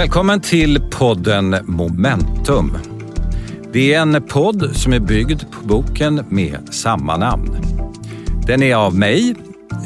Välkommen 0.00 0.40
till 0.40 0.80
podden 0.90 1.56
Momentum. 1.64 2.76
Det 3.72 3.94
är 3.94 4.00
en 4.00 4.22
podd 4.22 4.76
som 4.76 4.92
är 4.92 5.00
byggd 5.00 5.42
på 5.50 5.66
boken 5.66 6.24
med 6.28 6.74
samma 6.74 7.16
namn. 7.16 7.56
Den 8.46 8.62
är 8.62 8.74
av 8.74 8.94
mig, 8.94 9.34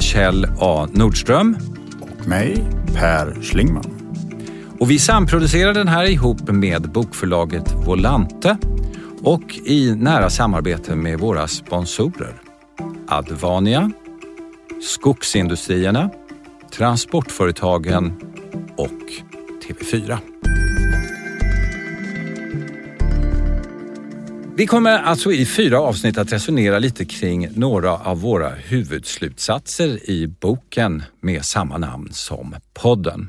Kjell 0.01 0.47
A 0.61 0.89
Nordström. 0.93 1.57
Och 2.01 2.29
mig, 2.29 2.65
Per 2.95 3.43
Schlingman. 3.43 3.85
Och 4.79 4.91
vi 4.91 4.99
samproducerar 4.99 5.75
den 5.75 5.89
här 5.89 6.05
ihop 6.05 6.49
med 6.49 6.91
bokförlaget 6.93 7.73
Volante 7.87 8.57
och 9.23 9.55
i 9.65 9.95
nära 9.95 10.31
samarbete 10.31 10.97
med 10.97 11.19
våra 11.19 11.49
sponsorer. 11.49 12.35
Advania, 13.09 13.91
Skogsindustrierna, 14.83 16.11
Transportföretagen 16.71 18.13
och 18.77 19.34
TV4. 19.69 20.19
Vi 24.57 24.67
kommer 24.67 24.99
alltså 24.99 25.33
i 25.33 25.47
fyra 25.47 25.81
avsnitt 25.81 26.19
att 26.19 26.33
resonera 26.33 26.79
lite 26.79 27.05
kring 27.05 27.49
några 27.55 27.93
av 27.97 28.21
våra 28.21 28.51
huvudslutsatser 28.51 30.11
i 30.11 30.27
boken 30.27 31.03
med 31.21 31.45
samma 31.45 31.79
namn 31.79 32.09
som 32.13 32.55
podden. 32.75 33.29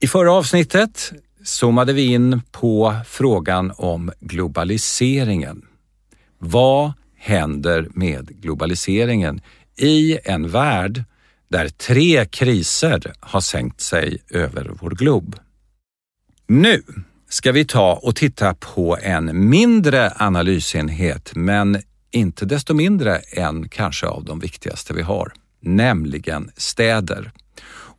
I 0.00 0.06
förra 0.06 0.32
avsnittet 0.32 1.12
zoomade 1.44 1.92
vi 1.92 2.06
in 2.06 2.42
på 2.52 2.94
frågan 3.06 3.72
om 3.76 4.12
globaliseringen. 4.20 5.62
Vad 6.38 6.92
händer 7.16 7.88
med 7.94 8.40
globaliseringen 8.40 9.40
i 9.76 10.18
en 10.24 10.48
värld 10.48 11.04
där 11.48 11.68
tre 11.68 12.26
kriser 12.26 13.12
har 13.20 13.40
sänkt 13.40 13.80
sig 13.80 14.18
över 14.30 14.70
vår 14.80 14.90
glob? 14.90 15.36
Nu 16.46 16.82
ska 17.28 17.52
vi 17.52 17.64
ta 17.64 18.00
och 18.02 18.16
titta 18.16 18.54
på 18.54 18.98
en 19.02 19.48
mindre 19.48 20.12
analysenhet, 20.16 21.32
men 21.34 21.82
inte 22.10 22.44
desto 22.44 22.74
mindre 22.74 23.18
en 23.18 23.68
kanske 23.68 24.06
av 24.06 24.24
de 24.24 24.40
viktigaste 24.40 24.94
vi 24.94 25.02
har, 25.02 25.32
nämligen 25.60 26.50
städer. 26.56 27.32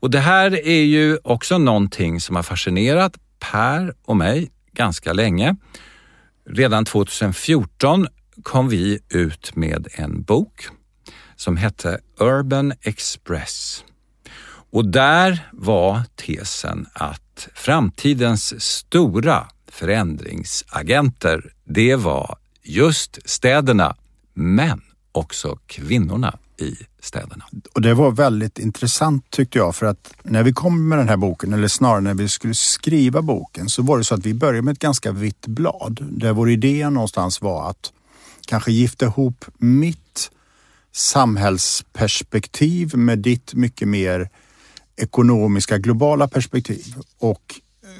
Och 0.02 0.10
det 0.10 0.20
här 0.20 0.68
är 0.68 0.84
ju 0.84 1.18
också 1.24 1.58
någonting 1.58 2.22
som 2.22 2.36
har 2.36 2.44
fascinerat 2.44 3.14
Per 3.40 3.94
och 4.06 4.18
mig 4.18 4.52
ganska 4.74 5.14
länge. 5.14 5.56
Redan 6.50 6.86
2014 6.86 8.08
kom 8.44 8.70
vi 8.70 9.00
ut 9.10 9.56
med 9.56 9.88
en 9.94 10.24
bok 10.24 10.68
som 11.40 11.58
hette 11.58 12.00
Urban 12.18 12.74
Express. 12.82 13.84
Och 14.72 14.86
där 14.86 15.50
var 15.52 16.02
tesen 16.16 16.88
att 16.94 17.48
framtidens 17.56 18.62
stora 18.62 19.48
förändringsagenter, 19.68 21.54
det 21.66 21.96
var 21.96 22.38
just 22.64 23.20
städerna, 23.26 23.96
men 24.34 24.82
också 25.12 25.60
kvinnorna 25.66 26.38
i 26.58 26.76
städerna. 27.00 27.46
Och 27.74 27.82
det 27.82 27.94
var 27.94 28.12
väldigt 28.12 28.60
intressant 28.60 29.30
tyckte 29.30 29.58
jag 29.58 29.76
för 29.76 29.86
att 29.86 30.14
när 30.24 30.44
vi 30.44 30.54
kom 30.54 30.88
med 30.88 30.98
den 30.98 31.10
här 31.10 31.18
boken, 31.18 31.54
eller 31.54 31.68
snarare 31.68 32.02
när 32.02 32.14
vi 32.14 32.30
skulle 32.30 32.54
skriva 32.54 33.22
boken, 33.22 33.70
så 33.70 33.82
var 33.82 33.98
det 33.98 34.04
så 34.04 34.16
att 34.16 34.26
vi 34.26 34.34
började 34.34 34.62
med 34.62 34.72
ett 34.72 34.80
ganska 34.80 35.12
vitt 35.12 35.48
blad 35.48 36.08
där 36.12 36.34
vår 36.34 36.50
idé 36.50 36.90
någonstans 36.90 37.42
var 37.42 37.70
att 37.70 37.94
kanske 38.48 38.72
gifta 38.72 39.06
ihop 39.06 39.46
mitt 39.58 40.32
samhällsperspektiv 40.92 42.98
med 42.98 43.20
ditt 43.20 43.54
mycket 43.54 43.88
mer 43.88 44.30
ekonomiska 44.96 45.78
globala 45.78 46.28
perspektiv 46.28 46.96
och 47.20 47.56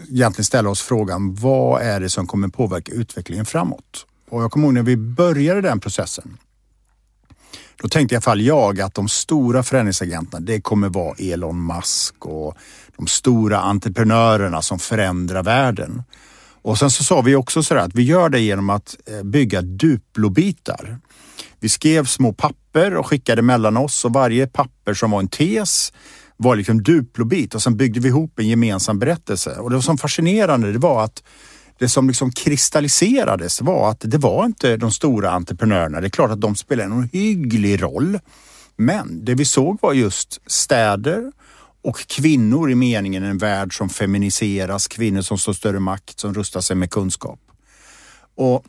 egentligen 0.10 0.46
ställa 0.46 0.70
oss 0.70 0.82
frågan 0.82 1.36
vad 1.36 1.82
är 1.82 2.00
det 2.00 2.10
som 2.10 2.28
kommer 2.28 2.48
påverka 2.48 2.92
utvecklingen 2.92 3.46
framåt? 3.46 4.06
Och 4.30 4.44
jag 4.44 4.52
kommer 4.52 4.68
ihåg 4.68 4.74
när 4.74 4.84
vi 4.84 4.98
började 4.98 5.62
den 5.62 5.80
processen 5.80 6.38
då 7.82 7.88
tänkte 7.88 8.14
i 8.14 8.16
alla 8.16 8.22
fall 8.22 8.42
jag 8.42 8.82
att 8.82 8.94
de 8.94 9.10
stora 9.10 9.64
förändringsagenterna, 9.64 10.46
det 10.46 10.62
kommer 10.62 10.90
vara 10.90 11.16
Elon 11.18 11.66
Musk 11.66 12.26
och 12.26 12.58
de 12.98 13.08
stora 13.08 13.60
entreprenörerna 13.60 14.62
som 14.62 14.80
förändrar 14.80 15.44
världen. 15.44 16.04
Och 16.62 16.78
sen 16.78 16.92
så 16.92 17.04
sa 17.04 17.22
vi 17.22 17.36
också 17.36 17.64
sådär 17.64 17.82
att 17.82 17.96
vi 17.96 18.04
gör 18.04 18.30
det 18.30 18.40
genom 18.40 18.70
att 18.70 18.98
eh, 19.06 19.24
bygga 19.24 19.62
Duplo-bitar. 19.62 21.00
Vi 21.60 21.70
skrev 21.70 22.06
små 22.06 22.34
papper 22.34 22.96
och 22.96 23.08
skickade 23.08 23.42
mellan 23.42 23.78
oss 23.78 24.06
och 24.06 24.14
varje 24.14 24.48
papper 24.48 24.94
som 24.94 25.12
var 25.12 25.20
en 25.20 25.28
tes 25.28 25.94
var 26.38 26.56
liksom 26.56 26.84
Duplobit 26.84 27.56
och 27.56 27.62
sen 27.62 27.78
byggde 27.78 28.00
vi 28.00 28.08
ihop 28.08 28.40
en 28.40 28.48
gemensam 28.48 29.00
berättelse. 29.00 29.56
Och 29.56 29.70
det 29.70 29.82
som 29.82 29.98
fascinerande 29.98 30.72
det 30.72 30.80
var 30.80 31.04
att 31.04 31.24
det 31.80 31.90
som 31.90 32.08
liksom 32.08 32.32
kristalliserades 32.32 33.62
var 33.62 33.90
att 33.90 34.00
det 34.00 34.18
var 34.18 34.46
inte 34.46 34.78
de 34.78 34.92
stora 34.92 35.32
entreprenörerna. 35.32 36.02
Det 36.02 36.08
är 36.08 36.10
klart 36.10 36.32
att 36.32 36.42
de 36.42 36.56
spelar 36.56 36.86
en 36.86 37.10
hygglig 37.14 37.84
roll. 37.84 38.20
Men 38.76 39.26
det 39.26 39.36
vi 39.36 39.46
såg 39.46 39.78
var 39.82 39.94
just 39.94 40.42
städer 40.52 41.32
och 41.84 41.98
kvinnor 41.98 42.72
i 42.72 42.76
meningen 42.76 43.24
en 43.24 43.38
värld 43.38 43.78
som 43.78 43.90
feminiseras, 43.90 44.88
kvinnor 44.88 45.22
som 45.22 45.38
står 45.38 45.54
större 45.54 45.80
makt, 45.80 46.20
som 46.20 46.34
rustar 46.34 46.62
sig 46.62 46.76
med 46.76 46.92
kunskap. 46.92 47.40
Och 48.36 48.66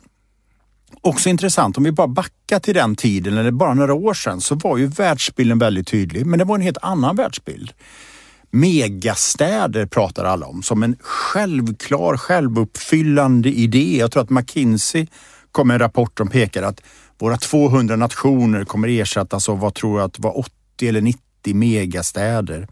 Också 1.03 1.29
intressant, 1.29 1.77
om 1.77 1.83
vi 1.83 1.91
bara 1.91 2.07
backar 2.07 2.59
till 2.59 2.73
den 2.73 2.95
tiden, 2.95 3.37
eller 3.37 3.51
bara 3.51 3.73
några 3.73 3.93
år 3.93 4.13
sedan, 4.13 4.41
så 4.41 4.55
var 4.55 4.77
ju 4.77 4.85
världsbilden 4.87 5.59
väldigt 5.59 5.87
tydlig. 5.87 6.25
Men 6.25 6.39
det 6.39 6.45
var 6.45 6.55
en 6.55 6.61
helt 6.61 6.77
annan 6.81 7.15
världsbild. 7.15 7.71
Megastäder 8.51 9.85
pratar 9.85 10.25
alla 10.25 10.45
om 10.45 10.63
som 10.63 10.83
en 10.83 10.95
självklar, 10.99 12.17
självuppfyllande 12.17 13.49
idé. 13.49 13.97
Jag 13.99 14.11
tror 14.11 14.23
att 14.23 14.29
McKinsey 14.29 15.07
kom 15.51 15.67
med 15.67 15.75
en 15.75 15.79
rapport 15.79 16.17
som 16.17 16.29
pekar 16.29 16.63
att 16.63 16.81
våra 17.19 17.37
200 17.37 17.95
nationer 17.95 18.63
kommer 18.63 18.87
ersättas 18.87 19.49
av 19.49 19.59
vad 19.59 19.73
tror 19.73 19.99
jag 19.99 20.07
att 20.07 20.19
var 20.19 20.39
80 20.39 20.51
eller 20.81 21.01
90 21.01 21.21
megastäder. 21.43 22.67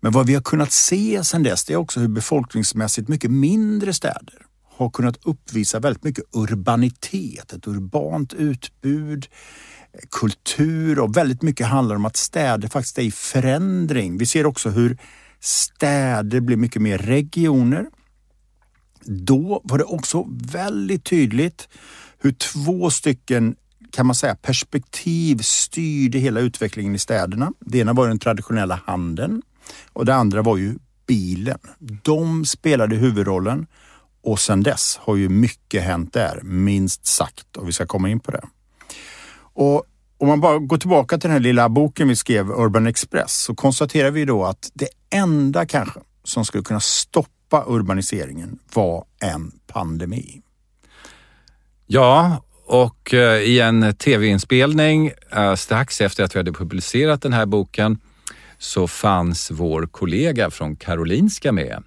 Men 0.00 0.12
vad 0.12 0.26
vi 0.26 0.34
har 0.34 0.42
kunnat 0.42 0.72
se 0.72 1.24
sedan 1.24 1.42
dess 1.42 1.64
det 1.64 1.72
är 1.72 1.76
också 1.76 2.00
hur 2.00 2.08
befolkningsmässigt 2.08 3.08
mycket 3.08 3.30
mindre 3.30 3.92
städer 3.92 4.43
har 4.76 4.90
kunnat 4.90 5.16
uppvisa 5.22 5.80
väldigt 5.80 6.04
mycket 6.04 6.24
urbanitet, 6.32 7.52
ett 7.52 7.66
urbant 7.66 8.32
utbud, 8.32 9.26
kultur 10.10 10.98
och 10.98 11.16
väldigt 11.16 11.42
mycket 11.42 11.66
handlar 11.66 11.96
om 11.96 12.04
att 12.04 12.16
städer 12.16 12.68
faktiskt 12.68 12.98
är 12.98 13.02
i 13.02 13.10
förändring. 13.10 14.18
Vi 14.18 14.26
ser 14.26 14.46
också 14.46 14.70
hur 14.70 14.98
städer 15.40 16.40
blir 16.40 16.56
mycket 16.56 16.82
mer 16.82 16.98
regioner. 16.98 17.86
Då 19.04 19.60
var 19.64 19.78
det 19.78 19.84
också 19.84 20.26
väldigt 20.52 21.04
tydligt 21.04 21.68
hur 22.18 22.32
två 22.32 22.90
stycken 22.90 23.56
kan 23.90 24.06
man 24.06 24.14
säga 24.14 24.34
perspektiv 24.34 25.38
styrde 25.38 26.18
hela 26.18 26.40
utvecklingen 26.40 26.94
i 26.94 26.98
städerna. 26.98 27.52
Det 27.60 27.78
ena 27.78 27.92
var 27.92 28.08
den 28.08 28.18
traditionella 28.18 28.80
handeln 28.86 29.42
och 29.92 30.04
det 30.04 30.14
andra 30.14 30.42
var 30.42 30.56
ju 30.56 30.78
bilen. 31.06 31.58
De 32.02 32.44
spelade 32.44 32.96
huvudrollen 32.96 33.66
och 34.24 34.40
sedan 34.40 34.62
dess 34.62 34.98
har 35.02 35.16
ju 35.16 35.28
mycket 35.28 35.82
hänt 35.82 36.12
där, 36.12 36.40
minst 36.42 37.06
sagt 37.06 37.56
och 37.56 37.68
vi 37.68 37.72
ska 37.72 37.86
komma 37.86 38.08
in 38.08 38.20
på 38.20 38.30
det. 38.30 38.42
Och 39.36 39.84
om 40.18 40.28
man 40.28 40.40
bara 40.40 40.58
går 40.58 40.78
tillbaka 40.78 41.18
till 41.18 41.28
den 41.28 41.32
här 41.32 41.40
lilla 41.40 41.68
boken 41.68 42.08
vi 42.08 42.16
skrev, 42.16 42.50
Urban 42.50 42.86
Express, 42.86 43.32
så 43.42 43.54
konstaterar 43.54 44.10
vi 44.10 44.24
då 44.24 44.44
att 44.44 44.70
det 44.74 44.88
enda 45.10 45.66
kanske 45.66 46.00
som 46.24 46.44
skulle 46.44 46.64
kunna 46.64 46.80
stoppa 46.80 47.64
urbaniseringen 47.66 48.58
var 48.74 49.04
en 49.20 49.52
pandemi. 49.66 50.42
Ja, 51.86 52.44
och 52.66 53.14
eh, 53.14 53.40
i 53.40 53.60
en 53.60 53.94
tv-inspelning 53.94 55.12
eh, 55.32 55.54
strax 55.54 56.00
efter 56.00 56.24
att 56.24 56.34
vi 56.34 56.38
hade 56.38 56.52
publicerat 56.52 57.22
den 57.22 57.32
här 57.32 57.46
boken 57.46 57.98
så 58.58 58.88
fanns 58.88 59.50
vår 59.50 59.86
kollega 59.86 60.50
från 60.50 60.76
Karolinska 60.76 61.52
med 61.52 61.82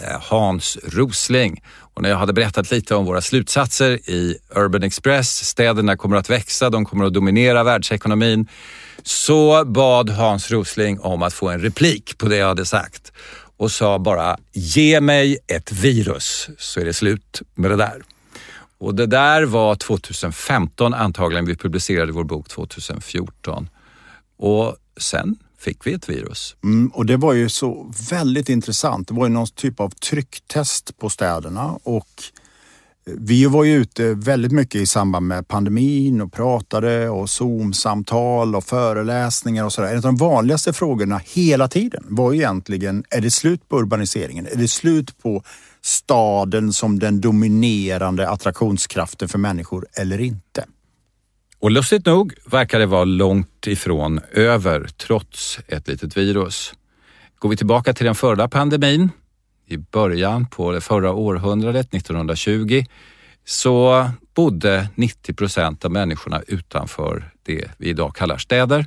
Eh, 0.00 0.20
Hans 0.20 0.78
Rosling. 0.84 1.62
Och 1.94 2.02
när 2.02 2.10
jag 2.10 2.16
hade 2.16 2.32
berättat 2.32 2.70
lite 2.70 2.94
om 2.94 3.04
våra 3.04 3.20
slutsatser 3.20 4.10
i 4.10 4.36
Urban 4.54 4.82
Express, 4.82 5.44
städerna 5.44 5.96
kommer 5.96 6.16
att 6.16 6.30
växa, 6.30 6.70
de 6.70 6.84
kommer 6.84 7.04
att 7.04 7.14
dominera 7.14 7.64
världsekonomin, 7.64 8.48
så 9.02 9.64
bad 9.64 10.10
Hans 10.10 10.50
Rosling 10.50 11.00
om 11.00 11.22
att 11.22 11.34
få 11.34 11.48
en 11.48 11.60
replik 11.60 12.18
på 12.18 12.26
det 12.26 12.36
jag 12.36 12.48
hade 12.48 12.64
sagt 12.64 13.12
och 13.56 13.70
sa 13.70 13.98
bara 13.98 14.36
ge 14.52 15.00
mig 15.00 15.38
ett 15.46 15.72
virus 15.72 16.48
så 16.58 16.80
är 16.80 16.84
det 16.84 16.92
slut 16.94 17.42
med 17.54 17.70
det 17.70 17.76
där. 17.76 18.02
Och 18.78 18.94
det 18.94 19.06
där 19.06 19.42
var 19.42 19.74
2015 19.74 20.94
antagligen, 20.94 21.46
vi 21.46 21.56
publicerade 21.56 22.12
vår 22.12 22.24
bok 22.24 22.48
2014. 22.48 23.68
Och 24.38 24.76
sen 25.00 25.36
fick 25.62 25.86
vi 25.86 25.92
ett 25.92 26.08
virus. 26.08 26.56
Mm, 26.64 26.88
och 26.88 27.06
det 27.06 27.16
var 27.16 27.32
ju 27.32 27.48
så 27.48 27.92
väldigt 28.10 28.48
intressant. 28.48 29.08
Det 29.08 29.14
var 29.14 29.26
ju 29.26 29.32
någon 29.32 29.46
typ 29.46 29.80
av 29.80 29.90
trycktest 29.90 30.98
på 30.98 31.10
städerna 31.10 31.78
och 31.82 32.08
eh, 33.06 33.14
Vi 33.18 33.46
var 33.46 33.64
ju 33.64 33.74
ute 33.74 34.14
väldigt 34.14 34.52
mycket 34.52 34.80
i 34.80 34.86
samband 34.86 35.26
med 35.26 35.48
pandemin 35.48 36.20
och 36.20 36.32
pratade 36.32 37.08
och 37.08 37.30
Zoom-samtal 37.30 38.56
och 38.56 38.64
föreläsningar 38.64 39.64
och 39.64 39.72
sådär. 39.72 39.88
En 39.88 39.96
av 39.96 40.02
de 40.02 40.16
vanligaste 40.16 40.72
frågorna 40.72 41.20
hela 41.24 41.68
tiden 41.68 42.04
var 42.08 42.32
egentligen, 42.34 43.04
är 43.10 43.20
det 43.20 43.30
slut 43.30 43.68
på 43.68 43.78
urbaniseringen? 43.78 44.46
Är 44.46 44.56
det 44.56 44.68
slut 44.68 45.18
på 45.22 45.42
staden 45.82 46.72
som 46.72 46.98
den 46.98 47.20
dominerande 47.20 48.28
attraktionskraften 48.28 49.28
för 49.28 49.38
människor 49.38 49.86
eller 49.92 50.20
inte? 50.20 50.64
Och 51.62 51.70
lustigt 51.70 52.06
nog 52.06 52.34
verkar 52.44 52.78
det 52.78 52.86
vara 52.86 53.04
långt 53.04 53.66
ifrån 53.66 54.20
över 54.32 54.88
trots 54.96 55.58
ett 55.68 55.88
litet 55.88 56.16
virus. 56.16 56.74
Går 57.38 57.48
vi 57.48 57.56
tillbaka 57.56 57.92
till 57.92 58.06
den 58.06 58.14
förra 58.14 58.48
pandemin, 58.48 59.10
i 59.66 59.76
början 59.76 60.46
på 60.46 60.72
det 60.72 60.80
förra 60.80 61.12
århundradet, 61.12 61.94
1920, 61.94 62.84
så 63.44 64.10
bodde 64.34 64.88
90 64.94 65.34
procent 65.34 65.84
av 65.84 65.90
människorna 65.90 66.42
utanför 66.46 67.30
det 67.42 67.70
vi 67.76 67.88
idag 67.88 68.14
kallar 68.16 68.38
städer 68.38 68.86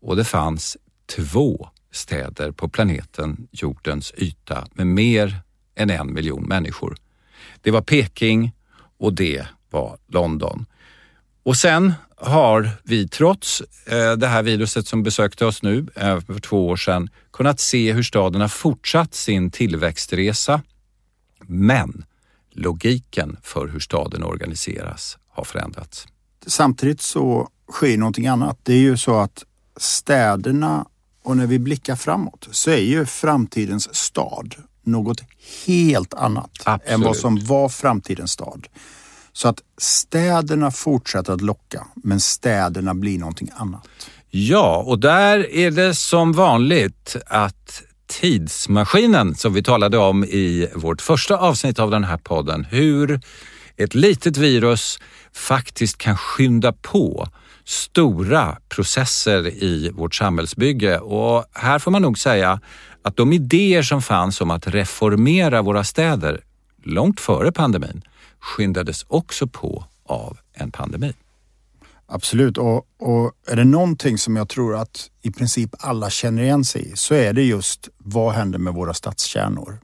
och 0.00 0.16
det 0.16 0.24
fanns 0.24 0.76
två 1.16 1.68
städer 1.92 2.50
på 2.50 2.68
planeten 2.68 3.48
jordens 3.50 4.14
yta 4.16 4.66
med 4.72 4.86
mer 4.86 5.36
än 5.76 5.90
en 5.90 6.14
miljon 6.14 6.44
människor. 6.44 6.96
Det 7.60 7.70
var 7.70 7.82
Peking 7.82 8.52
och 8.98 9.12
det 9.12 9.46
var 9.70 9.98
London. 10.06 10.66
Och 11.42 11.56
sen 11.56 11.92
har 12.16 12.70
vi 12.82 13.08
trots 13.08 13.62
eh, 13.86 14.12
det 14.12 14.26
här 14.26 14.42
viruset 14.42 14.86
som 14.86 15.02
besökte 15.02 15.46
oss 15.46 15.62
nu 15.62 15.86
eh, 15.94 16.20
för 16.20 16.40
två 16.40 16.68
år 16.68 16.76
sedan 16.76 17.10
kunnat 17.32 17.60
se 17.60 17.92
hur 17.92 18.02
staden 18.02 18.40
har 18.40 18.48
fortsatt 18.48 19.14
sin 19.14 19.50
tillväxtresa. 19.50 20.62
Men 21.46 22.04
logiken 22.50 23.36
för 23.42 23.68
hur 23.68 23.80
staden 23.80 24.24
organiseras 24.24 25.18
har 25.28 25.44
förändrats. 25.44 26.06
Samtidigt 26.46 27.00
så 27.00 27.48
sker 27.72 27.98
någonting 27.98 28.26
annat. 28.26 28.58
Det 28.62 28.72
är 28.72 28.78
ju 28.78 28.96
så 28.96 29.14
att 29.20 29.44
städerna 29.76 30.86
och 31.22 31.36
när 31.36 31.46
vi 31.46 31.58
blickar 31.58 31.96
framåt 31.96 32.48
så 32.50 32.70
är 32.70 32.76
ju 32.76 33.06
framtidens 33.06 33.94
stad 33.94 34.54
något 34.82 35.20
helt 35.66 36.14
annat 36.14 36.50
Absolut. 36.64 36.94
än 36.94 37.00
vad 37.00 37.16
som 37.16 37.44
var 37.44 37.68
framtidens 37.68 38.30
stad. 38.30 38.66
Så 39.36 39.48
att 39.48 39.60
städerna 39.78 40.70
fortsätter 40.70 41.32
att 41.32 41.40
locka, 41.40 41.86
men 41.94 42.20
städerna 42.20 42.94
blir 42.94 43.18
någonting 43.18 43.50
annat. 43.56 43.88
Ja, 44.30 44.84
och 44.86 44.98
där 44.98 45.52
är 45.52 45.70
det 45.70 45.94
som 45.94 46.32
vanligt 46.32 47.16
att 47.26 47.82
tidsmaskinen 48.06 49.34
som 49.34 49.52
vi 49.52 49.62
talade 49.62 49.98
om 49.98 50.24
i 50.24 50.68
vårt 50.74 51.02
första 51.02 51.36
avsnitt 51.36 51.78
av 51.78 51.90
den 51.90 52.04
här 52.04 52.16
podden, 52.16 52.64
hur 52.64 53.20
ett 53.76 53.94
litet 53.94 54.36
virus 54.36 54.98
faktiskt 55.32 55.98
kan 55.98 56.16
skynda 56.16 56.72
på 56.72 57.28
stora 57.64 58.58
processer 58.68 59.46
i 59.46 59.90
vårt 59.90 60.14
samhällsbygge. 60.14 60.98
Och 60.98 61.44
här 61.52 61.78
får 61.78 61.90
man 61.90 62.02
nog 62.02 62.18
säga 62.18 62.60
att 63.02 63.16
de 63.16 63.32
idéer 63.32 63.82
som 63.82 64.02
fanns 64.02 64.40
om 64.40 64.50
att 64.50 64.66
reformera 64.66 65.62
våra 65.62 65.84
städer 65.84 66.40
långt 66.84 67.20
före 67.20 67.52
pandemin 67.52 68.02
skyndades 68.44 69.04
också 69.08 69.46
på 69.46 69.84
av 70.06 70.38
en 70.52 70.70
pandemi. 70.70 71.12
Absolut, 72.06 72.58
och, 72.58 72.86
och, 72.98 73.32
är 73.46 73.56
det 73.56 73.64
någonting 73.64 74.18
som 74.18 74.36
jag 74.36 74.48
tror 74.48 74.76
att 74.76 75.10
i 75.22 75.30
princip 75.30 75.70
alla 75.78 76.10
känner 76.10 76.42
igen 76.42 76.64
sig 76.64 76.92
i 76.92 76.96
så 76.96 77.14
är 77.14 77.32
det 77.32 77.42
just 77.42 77.88
vad 77.98 78.34
händer 78.34 78.58
med 78.58 78.74
våra 78.74 78.94
stadskärnor? 78.94 79.78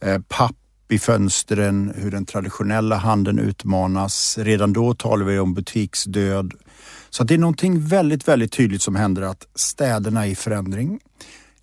Eh, 0.00 0.18
papp 0.28 0.56
i 0.88 0.98
fönstren, 0.98 1.92
hur 1.96 2.10
den 2.10 2.26
traditionella 2.26 2.96
handeln 2.96 3.38
utmanas. 3.38 4.38
Redan 4.38 4.72
då 4.72 4.94
talar 4.94 5.26
vi 5.26 5.38
om 5.38 5.54
butiksdöd. 5.54 6.54
Så 7.10 7.24
det 7.24 7.34
är 7.34 7.38
någonting 7.38 7.86
väldigt, 7.86 8.28
väldigt 8.28 8.52
tydligt 8.52 8.82
som 8.82 8.96
händer 8.96 9.22
att 9.22 9.46
städerna 9.54 10.26
är 10.26 10.30
i 10.30 10.34
förändring. 10.34 11.00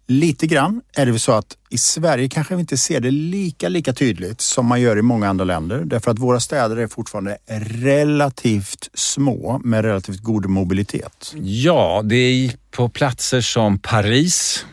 Lite 0.08 0.48
grann 0.48 0.82
är 0.96 1.06
det 1.06 1.12
väl 1.12 1.20
så 1.20 1.32
att 1.32 1.58
i 1.70 1.78
Sverige 1.78 2.30
kanske 2.30 2.56
vi 2.56 2.62
inte 2.62 2.78
ser 2.78 3.00
det 3.00 3.12
lika, 3.12 3.70
lika 3.70 3.94
tydligt 3.94 4.42
som 4.42 4.66
man 4.66 4.82
gör 4.82 4.98
i 4.98 5.02
många 5.02 5.30
andra 5.30 5.46
länder. 5.46 5.82
Därför 5.86 6.12
att 6.12 6.20
våra 6.20 6.40
städer 6.40 6.78
är 6.78 6.88
fortfarande 6.88 7.38
relativt 7.48 8.90
små 8.94 9.62
med 9.64 9.86
relativt 9.86 10.20
god 10.20 10.46
mobilitet. 10.46 11.34
Ja, 11.42 12.02
det 12.06 12.16
är 12.16 12.52
på 12.72 12.90
platser 12.90 13.42
som 13.42 13.80
Paris 13.80 14.66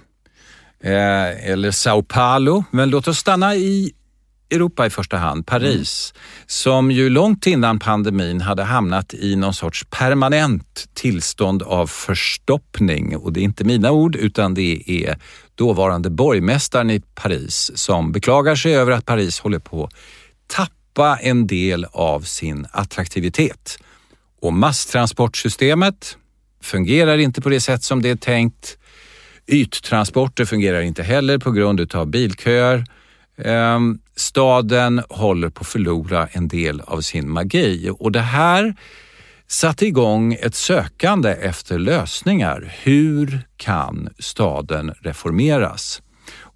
eh, 0.82 1.50
eller 1.50 1.70
Sao 1.70 2.02
Paulo. 2.02 2.64
Men 2.70 2.90
låt 2.90 3.08
oss 3.08 3.18
stanna 3.18 3.56
i 3.56 3.92
Europa 4.52 4.86
i 4.86 4.90
första 4.90 5.16
hand, 5.16 5.46
Paris, 5.46 6.12
mm. 6.14 6.22
som 6.46 6.90
ju 6.90 7.08
långt 7.08 7.46
innan 7.46 7.78
pandemin 7.78 8.40
hade 8.40 8.62
hamnat 8.62 9.14
i 9.14 9.36
någon 9.36 9.54
sorts 9.54 9.84
permanent 9.90 10.88
tillstånd 10.94 11.62
av 11.62 11.86
förstoppning. 11.86 13.16
Och 13.16 13.32
det 13.32 13.40
är 13.40 13.44
inte 13.44 13.64
mina 13.64 13.90
ord 13.90 14.16
utan 14.16 14.54
det 14.54 14.82
är 14.86 15.18
dåvarande 15.54 16.10
borgmästaren 16.10 16.90
i 16.90 17.00
Paris 17.14 17.70
som 17.74 18.12
beklagar 18.12 18.54
sig 18.54 18.76
över 18.76 18.92
att 18.92 19.06
Paris 19.06 19.40
håller 19.40 19.58
på 19.58 19.84
att 19.84 19.92
tappa 20.46 21.16
en 21.16 21.46
del 21.46 21.86
av 21.92 22.20
sin 22.20 22.66
attraktivitet. 22.70 23.78
Och 24.40 24.52
masstransportsystemet 24.52 26.16
fungerar 26.62 27.18
inte 27.18 27.40
på 27.40 27.48
det 27.48 27.60
sätt 27.60 27.82
som 27.82 28.02
det 28.02 28.10
är 28.10 28.16
tänkt. 28.16 28.78
Yttransporter 29.46 30.44
fungerar 30.44 30.80
inte 30.80 31.02
heller 31.02 31.38
på 31.38 31.50
grund 31.50 31.94
av 31.94 32.06
bilköer. 32.06 32.84
Ehm, 33.38 33.98
staden 34.16 35.02
håller 35.08 35.48
på 35.48 35.60
att 35.60 35.66
förlora 35.66 36.26
en 36.26 36.48
del 36.48 36.80
av 36.80 37.00
sin 37.00 37.30
magi 37.30 37.90
och 37.98 38.12
det 38.12 38.20
här 38.20 38.74
satte 39.46 39.86
igång 39.86 40.34
ett 40.34 40.54
sökande 40.54 41.30
efter 41.30 41.78
lösningar. 41.78 42.74
Hur 42.82 43.46
kan 43.56 44.08
staden 44.18 44.94
reformeras? 45.00 46.02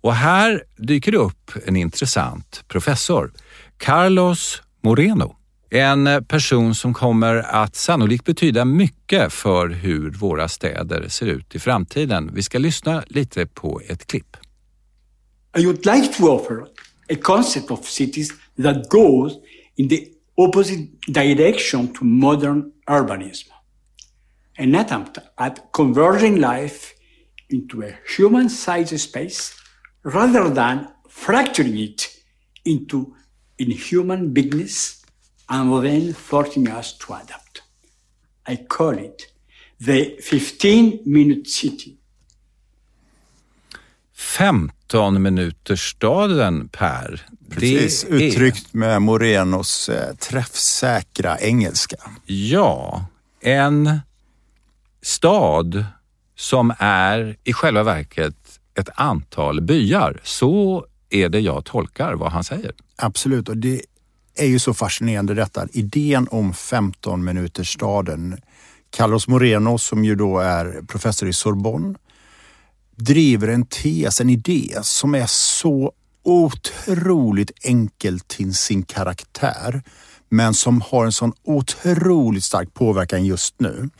Och 0.00 0.14
här 0.14 0.62
dyker 0.76 1.12
det 1.12 1.18
upp 1.18 1.50
en 1.66 1.76
intressant 1.76 2.64
professor, 2.68 3.32
Carlos 3.76 4.62
Moreno. 4.82 5.36
En 5.70 6.24
person 6.28 6.74
som 6.74 6.94
kommer 6.94 7.34
att 7.34 7.76
sannolikt 7.76 8.24
betyda 8.24 8.64
mycket 8.64 9.32
för 9.32 9.68
hur 9.68 10.10
våra 10.10 10.48
städer 10.48 11.08
ser 11.08 11.26
ut 11.26 11.54
i 11.54 11.58
framtiden. 11.58 12.30
Vi 12.34 12.42
ska 12.42 12.58
lyssna 12.58 13.02
lite 13.06 13.46
på 13.46 13.80
ett 13.88 14.06
klipp. 14.06 14.36
I 15.58 15.64
would 15.64 15.86
like 15.86 16.12
to 16.12 16.28
offer 16.28 16.64
a 17.08 17.16
concept 17.16 17.70
of 17.70 17.84
cities 17.86 18.32
that 18.56 18.88
goes 18.88 19.38
in 19.76 19.88
the 19.88 20.12
opposite 20.38 21.00
direction 21.10 21.92
to 21.92 22.04
modern 22.04 22.72
urbanism. 22.88 23.50
An 24.58 24.74
attempt 24.74 25.18
at 25.38 25.72
converging 25.72 26.36
life 26.40 26.94
into 27.50 27.82
a 27.82 27.98
human 28.08 28.48
sized 28.48 28.98
space 28.98 29.54
rather 30.02 30.48
than 30.50 30.88
fracturing 31.08 31.78
it 31.78 32.16
into 32.64 33.14
inhuman 33.58 34.32
bigness 34.32 35.04
and 35.48 35.84
then 35.84 36.12
forcing 36.12 36.68
us 36.68 36.96
to 36.98 37.14
adapt. 37.14 37.62
I 38.46 38.56
call 38.56 38.98
it 38.98 39.26
the 39.78 40.16
15 40.20 41.02
minute 41.04 41.46
city 41.46 41.98
15 44.12 44.72
minuters 44.94 45.90
staden 45.90 46.68
Per. 46.68 47.26
Precis, 47.50 48.06
det 48.08 48.08
uttryckt 48.08 48.74
är... 48.74 48.78
med 48.78 49.02
Morenos 49.02 49.88
eh, 49.88 50.14
träffsäkra 50.14 51.38
engelska. 51.38 51.96
Ja, 52.26 53.04
en 53.40 54.00
stad 55.02 55.84
som 56.36 56.72
är 56.78 57.36
i 57.44 57.52
själva 57.52 57.82
verket 57.82 58.60
ett 58.74 58.88
antal 58.94 59.60
byar. 59.60 60.20
Så 60.22 60.86
är 61.10 61.28
det 61.28 61.40
jag 61.40 61.64
tolkar 61.64 62.14
vad 62.14 62.32
han 62.32 62.44
säger. 62.44 62.72
Absolut, 62.96 63.48
och 63.48 63.56
det 63.56 63.82
är 64.36 64.46
ju 64.46 64.58
så 64.58 64.74
fascinerande 64.74 65.34
detta. 65.34 65.66
Idén 65.72 66.28
om 66.30 66.54
15 66.54 67.24
minuters 67.24 67.72
staden. 67.72 68.36
Carlos 68.90 69.28
Moreno 69.28 69.78
som 69.78 70.04
ju 70.04 70.14
då 70.14 70.38
är 70.38 70.82
professor 70.86 71.28
i 71.28 71.32
Sorbonne 71.32 71.94
driver 72.96 73.48
en 73.48 73.66
tes, 73.66 74.20
en 74.20 74.30
idé 74.30 74.78
som 74.82 75.14
är 75.14 75.26
så 75.26 75.92
otroligt 76.24 77.50
enkel 77.62 78.20
till 78.20 78.54
sin 78.54 78.82
karaktär 78.82 79.82
men 80.28 80.54
som 80.54 80.80
har 80.80 81.04
en 81.04 81.12
sån 81.12 81.32
otroligt 81.44 82.44
stark 82.44 82.74
påverkan 82.74 83.24
just 83.24 83.60
nu. 83.60 83.90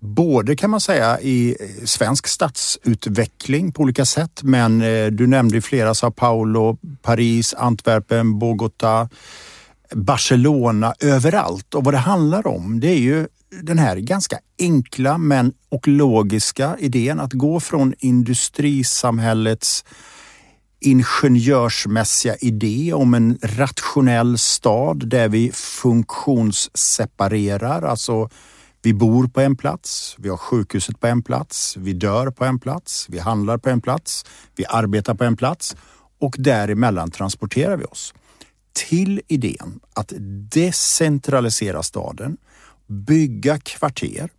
Både 0.00 0.56
kan 0.56 0.70
man 0.70 0.80
säga 0.80 1.20
i 1.20 1.56
eh, 1.60 1.84
svensk 1.84 2.26
stadsutveckling 2.26 3.72
på 3.72 3.82
olika 3.82 4.04
sätt 4.04 4.40
men 4.42 4.82
eh, 4.82 5.06
du 5.06 5.26
nämnde 5.26 5.60
flera, 5.60 5.94
Sao 5.94 6.10
Paulo, 6.10 6.78
Paris, 7.02 7.54
Antwerpen, 7.54 8.38
Bogotá, 8.38 9.08
Barcelona, 9.94 10.94
överallt. 11.00 11.74
Och 11.74 11.84
vad 11.84 11.94
det 11.94 11.98
handlar 11.98 12.46
om 12.46 12.80
det 12.80 12.88
är 12.88 12.98
ju 12.98 13.26
den 13.60 13.78
här 13.78 13.96
ganska 13.96 14.38
enkla 14.58 15.18
men 15.18 15.52
och 15.68 15.88
logiska 15.88 16.76
idén 16.78 17.20
att 17.20 17.32
gå 17.32 17.60
från 17.60 17.94
industrisamhällets 17.98 19.84
ingenjörsmässiga 20.80 22.36
idé 22.36 22.92
om 22.92 23.14
en 23.14 23.38
rationell 23.42 24.38
stad 24.38 25.08
där 25.08 25.28
vi 25.28 25.52
funktionsseparerar. 25.52 27.82
Alltså, 27.82 28.30
vi 28.82 28.94
bor 28.94 29.28
på 29.28 29.40
en 29.40 29.56
plats, 29.56 30.16
vi 30.18 30.28
har 30.28 30.36
sjukhuset 30.36 31.00
på 31.00 31.06
en 31.06 31.22
plats, 31.22 31.76
vi 31.76 31.92
dör 31.92 32.30
på 32.30 32.44
en 32.44 32.60
plats, 32.60 33.06
vi 33.08 33.18
handlar 33.18 33.58
på 33.58 33.70
en 33.70 33.80
plats, 33.80 34.24
vi 34.56 34.64
arbetar 34.68 35.14
på 35.14 35.24
en 35.24 35.36
plats 35.36 35.76
och 36.20 36.34
däremellan 36.38 37.10
transporterar 37.10 37.76
vi 37.76 37.84
oss. 37.84 38.14
Till 38.88 39.20
idén 39.28 39.80
att 39.94 40.12
decentralisera 40.52 41.82
staden, 41.82 42.36
bygga 42.86 43.58
kvarter 43.58 44.30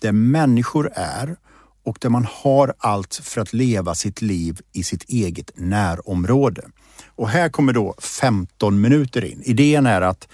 där 0.00 0.12
människor 0.12 0.90
är 0.94 1.36
och 1.84 1.98
där 2.00 2.08
man 2.08 2.26
har 2.30 2.74
allt 2.78 3.20
för 3.22 3.40
att 3.40 3.52
leva 3.52 3.94
sitt 3.94 4.22
liv 4.22 4.60
i 4.72 4.84
sitt 4.84 5.04
eget 5.08 5.50
närområde. 5.54 6.62
Och 7.06 7.28
här 7.28 7.48
kommer 7.48 7.72
då 7.72 7.94
15 7.98 8.80
minuter 8.80 9.24
in. 9.24 9.42
Idén 9.44 9.86
är 9.86 10.00
att 10.00 10.28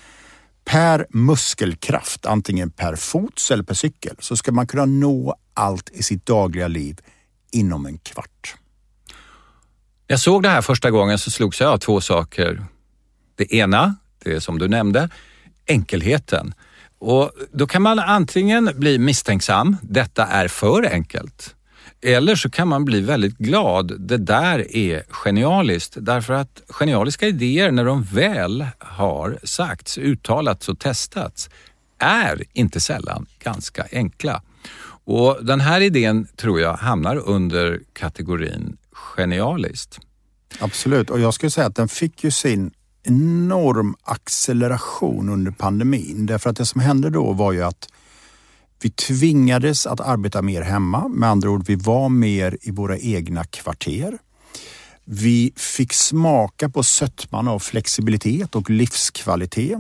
per 0.65 1.07
muskelkraft, 1.11 2.27
antingen 2.27 2.71
per 2.71 2.97
fots 2.97 3.51
eller 3.51 3.63
per 3.63 3.75
cykel, 3.75 4.17
så 4.19 4.37
ska 4.37 4.53
man 4.53 4.67
kunna 4.67 4.85
nå 4.85 5.37
allt 5.55 5.91
i 5.91 6.03
sitt 6.03 6.27
dagliga 6.27 6.69
liv 6.69 7.01
inom 7.53 7.87
en 7.87 7.99
kvart. 7.99 8.55
Jag 10.07 10.21
såg 10.21 10.43
det 10.43 10.49
här 10.49 10.63
första 10.63 10.91
gången 10.91 11.19
så 11.19 11.31
slogs 11.31 11.61
jag 11.61 11.71
av 11.71 11.79
två 11.79 12.01
saker. 12.01 12.65
Det 13.37 13.55
ena, 13.55 13.97
det 14.19 14.41
som 14.41 14.59
du 14.59 14.69
nämnde, 14.69 15.09
enkelheten. 15.67 16.55
Och 16.99 17.31
då 17.53 17.67
kan 17.67 17.83
man 17.83 17.99
antingen 17.99 18.71
bli 18.75 18.99
misstänksam, 18.99 19.77
detta 19.83 20.27
är 20.27 20.49
för 20.49 20.93
enkelt. 20.93 21.55
Eller 22.01 22.37
så 22.37 22.51
kan 22.51 22.69
man 22.69 22.85
bli 22.85 23.01
väldigt 23.01 23.39
glad, 23.39 24.01
det 24.01 24.17
där 24.17 24.77
är 24.77 25.03
genialiskt. 25.09 25.97
Därför 26.01 26.35
att 26.35 26.63
genialiska 26.69 27.27
idéer, 27.27 27.71
när 27.71 27.85
de 27.85 28.03
väl 28.03 28.67
har 28.79 29.39
sagts, 29.43 29.99
uttalats 29.99 30.69
och 30.69 30.79
testats, 30.79 31.51
är 31.99 32.43
inte 32.53 32.81
sällan 32.81 33.27
ganska 33.39 33.87
enkla. 33.93 34.43
Och 35.05 35.39
den 35.45 35.61
här 35.61 35.81
idén 35.81 36.27
tror 36.37 36.61
jag 36.61 36.75
hamnar 36.75 37.17
under 37.17 37.81
kategorin 37.93 38.77
genialiskt. 38.93 39.99
Absolut, 40.61 41.11
och 41.11 41.21
jag 41.21 41.35
skulle 41.35 41.51
säga 41.51 41.67
att 41.67 41.77
den 41.77 41.89
fick 41.89 42.25
ju 42.25 42.31
sin 42.31 42.71
enorm 43.05 43.95
acceleration 44.03 45.29
under 45.29 45.51
pandemin. 45.51 46.27
Därför 46.27 46.51
att 46.51 46.57
det 46.57 46.67
som 46.67 46.81
hände 46.81 47.11
då 47.11 47.33
var 47.33 47.53
ju 47.53 47.63
att 47.63 47.89
vi 48.83 48.91
tvingades 48.91 49.87
att 49.87 50.01
arbeta 50.01 50.43
mer 50.43 50.63
hemma. 50.63 51.09
Med 51.09 51.29
andra 51.29 51.51
ord, 51.51 51.65
vi 51.67 51.75
var 51.75 52.09
mer 52.09 52.59
i 52.63 52.71
våra 52.71 52.99
egna 52.99 53.45
kvarter. 53.45 54.19
Vi 55.05 55.53
fick 55.57 55.93
smaka 55.93 56.69
på 56.69 56.83
sötman 56.83 57.49
av 57.49 57.59
flexibilitet 57.59 58.55
och 58.55 58.71
livskvalitet. 58.71 59.79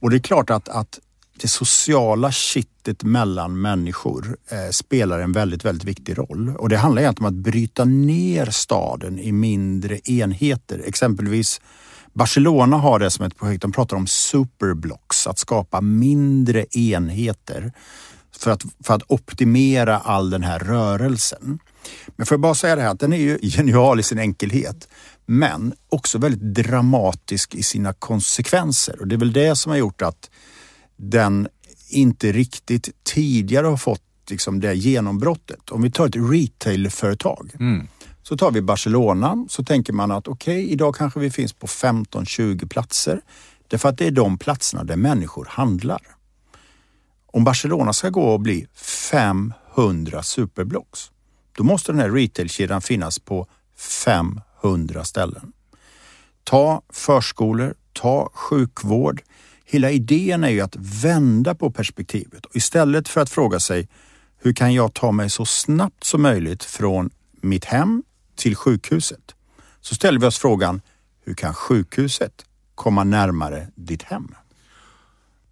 Och 0.00 0.10
det 0.10 0.16
är 0.16 0.20
klart 0.20 0.50
att, 0.50 0.68
att 0.68 0.98
det 1.40 1.48
sociala 1.48 2.32
kittet 2.32 3.02
mellan 3.02 3.60
människor 3.60 4.36
eh, 4.48 4.70
spelar 4.70 5.20
en 5.20 5.32
väldigt, 5.32 5.64
väldigt 5.64 5.88
viktig 5.88 6.18
roll. 6.18 6.56
Och 6.58 6.68
det 6.68 6.76
handlar 6.76 7.02
egentligen 7.02 7.26
om 7.32 7.38
att 7.38 7.44
bryta 7.44 7.84
ner 7.84 8.46
staden 8.46 9.18
i 9.18 9.32
mindre 9.32 9.98
enheter. 9.98 10.82
Exempelvis 10.86 11.60
Barcelona 12.12 12.76
har 12.76 12.98
det 12.98 13.10
som 13.10 13.24
ett 13.24 13.36
projekt, 13.36 13.62
de 13.62 13.72
pratar 13.72 13.96
om 13.96 14.06
superblocks, 14.06 15.26
att 15.26 15.38
skapa 15.38 15.80
mindre 15.80 16.64
enheter 16.70 17.72
för 18.36 18.50
att, 18.50 18.62
för 18.84 18.94
att 18.94 19.02
optimera 19.06 19.98
all 19.98 20.30
den 20.30 20.42
här 20.42 20.58
rörelsen. 20.58 21.58
Men 22.16 22.26
får 22.26 22.34
jag 22.34 22.40
bara 22.40 22.54
säga 22.54 22.76
det 22.76 22.82
här 22.82 22.90
att 22.90 23.00
den 23.00 23.12
är 23.12 23.16
ju 23.16 23.38
genial 23.42 24.00
i 24.00 24.02
sin 24.02 24.18
enkelhet 24.18 24.88
men 25.26 25.72
också 25.88 26.18
väldigt 26.18 26.54
dramatisk 26.64 27.54
i 27.54 27.62
sina 27.62 27.92
konsekvenser 27.92 29.00
och 29.00 29.06
det 29.06 29.14
är 29.14 29.18
väl 29.18 29.32
det 29.32 29.56
som 29.56 29.70
har 29.70 29.76
gjort 29.76 30.02
att 30.02 30.30
den 30.96 31.48
inte 31.88 32.32
riktigt 32.32 32.88
tidigare 33.02 33.66
har 33.66 33.76
fått 33.76 34.02
liksom 34.30 34.60
det 34.60 34.74
genombrottet. 34.74 35.70
Om 35.70 35.82
vi 35.82 35.90
tar 35.90 36.06
ett 36.06 36.16
retailföretag 36.16 37.52
mm 37.60 37.88
så 38.22 38.36
tar 38.36 38.50
vi 38.50 38.62
Barcelona 38.62 39.46
så 39.48 39.64
tänker 39.64 39.92
man 39.92 40.10
att 40.10 40.28
okej, 40.28 40.64
okay, 40.64 40.72
idag 40.72 40.94
kanske 40.94 41.20
vi 41.20 41.30
finns 41.30 41.52
på 41.52 41.66
15-20 41.66 42.68
platser. 42.68 43.20
Därför 43.68 43.88
att 43.88 43.98
det 43.98 44.06
är 44.06 44.10
de 44.10 44.38
platserna 44.38 44.84
där 44.84 44.96
människor 44.96 45.46
handlar. 45.50 46.00
Om 47.26 47.44
Barcelona 47.44 47.92
ska 47.92 48.10
gå 48.10 48.22
och 48.22 48.40
bli 48.40 48.66
500 48.74 50.22
superblocks, 50.22 51.10
då 51.52 51.64
måste 51.64 51.92
den 51.92 52.00
här 52.00 52.10
retailkedjan 52.10 52.80
finnas 52.80 53.18
på 53.18 53.46
500 53.76 55.04
ställen. 55.04 55.52
Ta 56.44 56.82
förskolor, 56.92 57.74
ta 57.92 58.30
sjukvård. 58.34 59.22
Hela 59.64 59.90
idén 59.90 60.44
är 60.44 60.48
ju 60.48 60.60
att 60.60 60.76
vända 60.76 61.54
på 61.54 61.70
perspektivet 61.70 62.46
och 62.46 62.56
istället 62.56 63.08
för 63.08 63.20
att 63.20 63.30
fråga 63.30 63.60
sig 63.60 63.88
hur 64.38 64.52
kan 64.52 64.74
jag 64.74 64.94
ta 64.94 65.12
mig 65.12 65.30
så 65.30 65.44
snabbt 65.44 66.04
som 66.04 66.22
möjligt 66.22 66.64
från 66.64 67.10
mitt 67.40 67.64
hem 67.64 68.02
till 68.40 68.56
sjukhuset? 68.56 69.34
Så 69.80 69.94
ställer 69.94 70.20
vi 70.20 70.26
oss 70.26 70.38
frågan, 70.38 70.80
hur 71.24 71.34
kan 71.34 71.54
sjukhuset 71.54 72.44
komma 72.74 73.04
närmare 73.04 73.66
ditt 73.74 74.02
hem? 74.02 74.34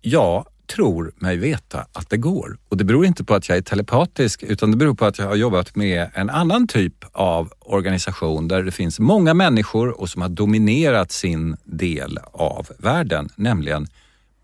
Ja, 0.01 0.47
tror 0.67 1.13
mig 1.17 1.37
veta 1.37 1.87
att 1.93 2.11
det 2.11 2.17
går. 2.17 2.59
Och 2.69 2.77
det 2.77 2.85
beror 2.85 3.07
inte 3.07 3.25
på 3.25 3.35
att 3.35 3.49
jag 3.49 3.59
är 3.59 3.63
telepatisk 3.63 4.43
utan 4.43 4.71
det 4.71 4.77
beror 4.77 4.95
på 4.95 5.05
att 5.05 5.19
jag 5.19 5.27
har 5.27 5.35
jobbat 5.35 5.77
med 5.77 6.11
en 6.15 6.31
annan 6.31 6.67
typ 6.67 6.95
av 7.13 7.53
organisation 7.61 8.49
där 8.49 8.63
det 8.63 8.73
finns 8.73 9.01
många 9.01 9.35
människor 9.35 10.01
och 10.01 10.09
som 10.09 10.23
har 10.23 10.29
dominerat 10.29 11.13
sin 11.13 11.57
del 11.65 12.19
av 12.33 12.69
världen, 12.79 13.29
nämligen 13.37 13.87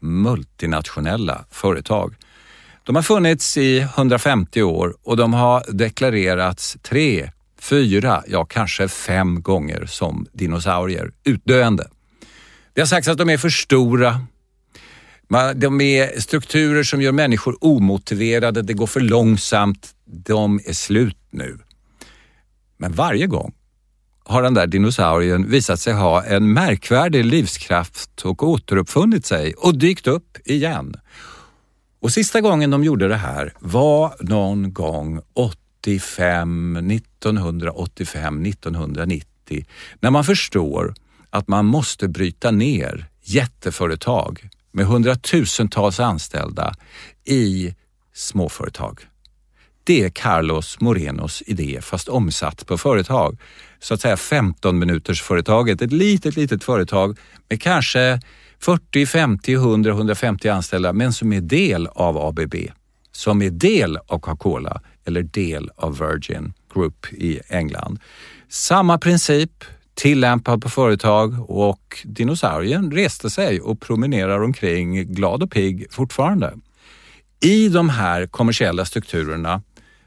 multinationella 0.01 1.45
företag. 1.51 2.15
De 2.83 2.97
har 2.97 3.03
funnits 3.03 3.57
i 3.57 3.79
150 3.81 4.63
år 4.63 4.97
och 5.03 5.17
de 5.17 5.35
har 5.35 5.65
deklarerats 5.69 6.77
tre, 6.83 7.31
fyra, 7.65 8.23
ja 8.27 8.45
kanske 8.45 8.89
fem 8.89 9.43
gånger 9.43 9.87
som 9.87 10.27
dinosaurier, 10.33 11.11
utdöende. 11.25 11.89
Det 12.73 12.81
har 12.81 12.87
sagts 12.87 13.09
att 13.09 13.19
de 13.19 13.31
är 13.31 13.39
för 13.39 13.49
stora, 13.49 14.21
de 15.55 15.81
är 15.81 16.21
strukturer 16.21 16.83
som 16.83 17.03
gör 17.03 17.13
människor 17.13 17.57
omotiverade, 17.61 18.63
det 18.63 18.75
går 18.75 18.87
för 18.87 19.01
långsamt, 19.01 19.95
de 20.05 20.61
är 20.67 20.73
slut 20.73 21.19
nu. 21.31 21.59
Men 22.77 22.93
varje 22.93 23.27
gång 23.27 23.53
har 24.25 24.43
den 24.43 24.55
där 24.55 24.67
dinosaurien 24.67 25.51
visat 25.51 25.81
sig 25.81 25.93
ha 25.93 26.25
en 26.25 26.53
märkvärdig 26.53 27.25
livskraft 27.25 28.23
och 28.25 28.43
återuppfunnit 28.43 29.27
sig 29.27 29.55
och 29.55 29.79
dykt 29.79 30.07
upp 30.07 30.39
igen. 30.45 30.95
Och 32.01 32.13
sista 32.13 32.41
gången 32.41 32.71
de 32.71 32.85
gjorde 32.85 33.09
det 33.09 33.17
här 33.17 33.53
var 33.59 34.15
någon 34.21 34.73
gång 34.73 35.21
85, 35.85 36.77
1985, 36.77 38.47
1990 38.47 39.67
när 40.01 40.11
man 40.11 40.25
förstår 40.25 40.95
att 41.31 41.49
man 41.49 41.67
måste 41.67 42.09
bryta 42.09 42.51
ner 42.51 43.07
jätteföretag 43.23 44.49
med 44.73 44.87
hundratusentals 44.87 46.01
anställda 46.01 46.75
i 47.25 47.75
småföretag. 48.15 49.01
Det 49.85 50.05
är 50.05 50.11
Carlos 50.11 50.81
Morenos 50.81 51.43
idé 51.47 51.81
fast 51.83 52.09
omsatt 52.09 52.67
på 52.67 52.79
företag. 52.79 53.39
Så 53.81 53.95
att 53.95 54.01
säga 54.01 54.17
15 54.17 54.79
minuters 54.79 55.23
företaget, 55.23 55.83
ett 55.83 55.93
litet, 55.93 56.37
litet 56.37 56.65
företag 56.65 57.19
med 57.49 57.63
kanske 57.63 58.21
40, 58.61 59.07
50, 59.07 59.53
100, 59.53 59.91
150 59.91 60.49
anställda 60.49 60.93
men 60.93 61.13
som 61.13 61.33
är 61.33 61.41
del 61.41 61.87
av 61.87 62.19
ABB, 62.19 62.55
som 63.13 63.43
är 63.43 63.51
del 63.51 63.97
av 63.97 64.19
Coca-Cola 64.19 64.81
eller 65.07 65.23
del 65.23 65.71
av 65.77 65.99
Virgin 65.99 66.53
Group 66.75 67.07
i 67.13 67.41
England. 67.49 67.99
Samma 68.49 68.99
princip, 68.99 69.65
tillämpad 69.95 70.63
på 70.63 70.69
företag 70.69 71.51
och 71.51 71.99
dinosaurien 72.05 72.93
reste 72.93 73.31
sig 73.31 73.61
och 73.61 73.81
promenerar 73.81 74.43
omkring 74.43 75.15
glad 75.15 75.43
och 75.43 75.51
pigg 75.51 75.87
fortfarande. 75.91 76.55
I 77.41 77.69
de 77.69 77.89
här 77.89 78.27
kommersiella 78.27 78.85
strukturerna 78.85 79.63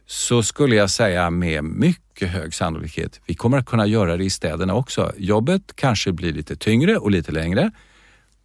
så 0.05 0.43
skulle 0.43 0.75
jag 0.75 0.89
säga 0.89 1.29
med 1.29 1.63
mycket 1.63 2.29
hög 2.29 2.53
sannolikhet, 2.53 3.21
vi 3.25 3.33
kommer 3.33 3.57
att 3.57 3.65
kunna 3.65 3.87
göra 3.87 4.17
det 4.17 4.23
i 4.23 4.29
städerna 4.29 4.75
också. 4.75 5.11
Jobbet 5.17 5.61
kanske 5.75 6.11
blir 6.11 6.33
lite 6.33 6.55
tyngre 6.55 6.97
och 6.97 7.11
lite 7.11 7.31
längre, 7.31 7.71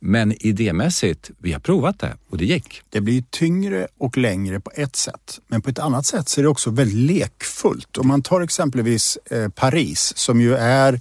men 0.05 0.47
idémässigt, 0.47 1.31
vi 1.39 1.53
har 1.53 1.61
provat 1.61 1.99
det 1.99 2.17
och 2.31 2.39
det 2.39 2.45
gick. 2.45 2.83
Det 2.91 3.01
blir 3.01 3.25
tyngre 3.31 3.87
och 3.99 4.19
längre 4.19 4.61
på 4.61 4.71
ett 4.75 4.97
sätt, 4.97 5.41
men 5.47 5.63
på 5.63 5.71
ett 5.71 5.79
annat 5.79 6.07
sätt 6.07 6.29
så 6.29 6.41
är 6.41 6.43
det 6.43 6.49
också 6.49 6.71
väldigt 6.71 7.17
lekfullt. 7.17 7.99
Om 7.99 8.09
man 8.09 8.23
tar 8.23 8.41
exempelvis 8.41 9.19
eh, 9.31 9.49
Paris 9.49 10.13
som 10.17 10.41
ju 10.41 10.55
är 10.55 11.01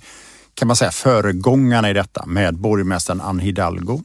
kan 0.53 0.67
man 0.67 0.75
säga 0.75 0.91
föregångarna 0.91 1.89
i 1.89 1.93
detta 1.93 2.25
med 2.25 2.57
borgmästaren 2.57 3.21
Anne 3.21 3.43
Hidalgo. 3.43 4.03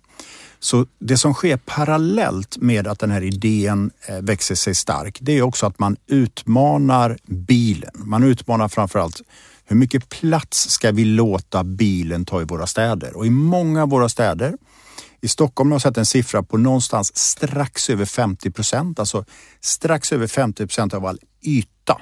Så 0.59 0.87
det 0.99 1.17
som 1.17 1.35
sker 1.35 1.57
parallellt 1.57 2.57
med 2.57 2.87
att 2.87 2.99
den 2.99 3.11
här 3.11 3.23
idén 3.23 3.91
eh, 4.07 4.21
växer 4.21 4.55
sig 4.55 4.75
stark, 4.75 5.19
det 5.21 5.33
är 5.33 5.43
också 5.43 5.67
att 5.67 5.79
man 5.79 5.97
utmanar 6.07 7.19
bilen. 7.27 7.93
Man 7.95 8.25
utmanar 8.25 8.69
framförallt 8.69 9.23
Hur 9.65 9.77
mycket 9.77 10.09
plats 10.09 10.71
ska 10.71 10.93
vi 10.93 11.05
låta 11.05 11.65
bilen 11.65 12.25
ta 12.25 12.43
i 12.43 12.45
våra 12.45 12.67
städer? 12.67 13.17
Och 13.17 13.27
i 13.27 13.31
många 13.31 13.83
av 13.83 13.89
våra 13.89 14.09
städer, 14.09 14.55
i 15.21 15.29
Stockholm 15.29 15.71
har 15.71 15.75
jag 15.75 15.83
sett 15.83 15.99
en 15.99 16.07
siffra 16.07 16.43
på 16.43 16.57
någonstans 16.57 17.17
strax 17.17 17.91
över 17.91 18.05
50 18.05 18.51
procent, 18.51 18.99
alltså 18.99 19.25
strax 19.61 20.13
över 20.13 20.27
50 20.27 20.67
procent 20.67 20.95
av 20.95 21.07
all 21.07 21.19
yta 21.43 22.01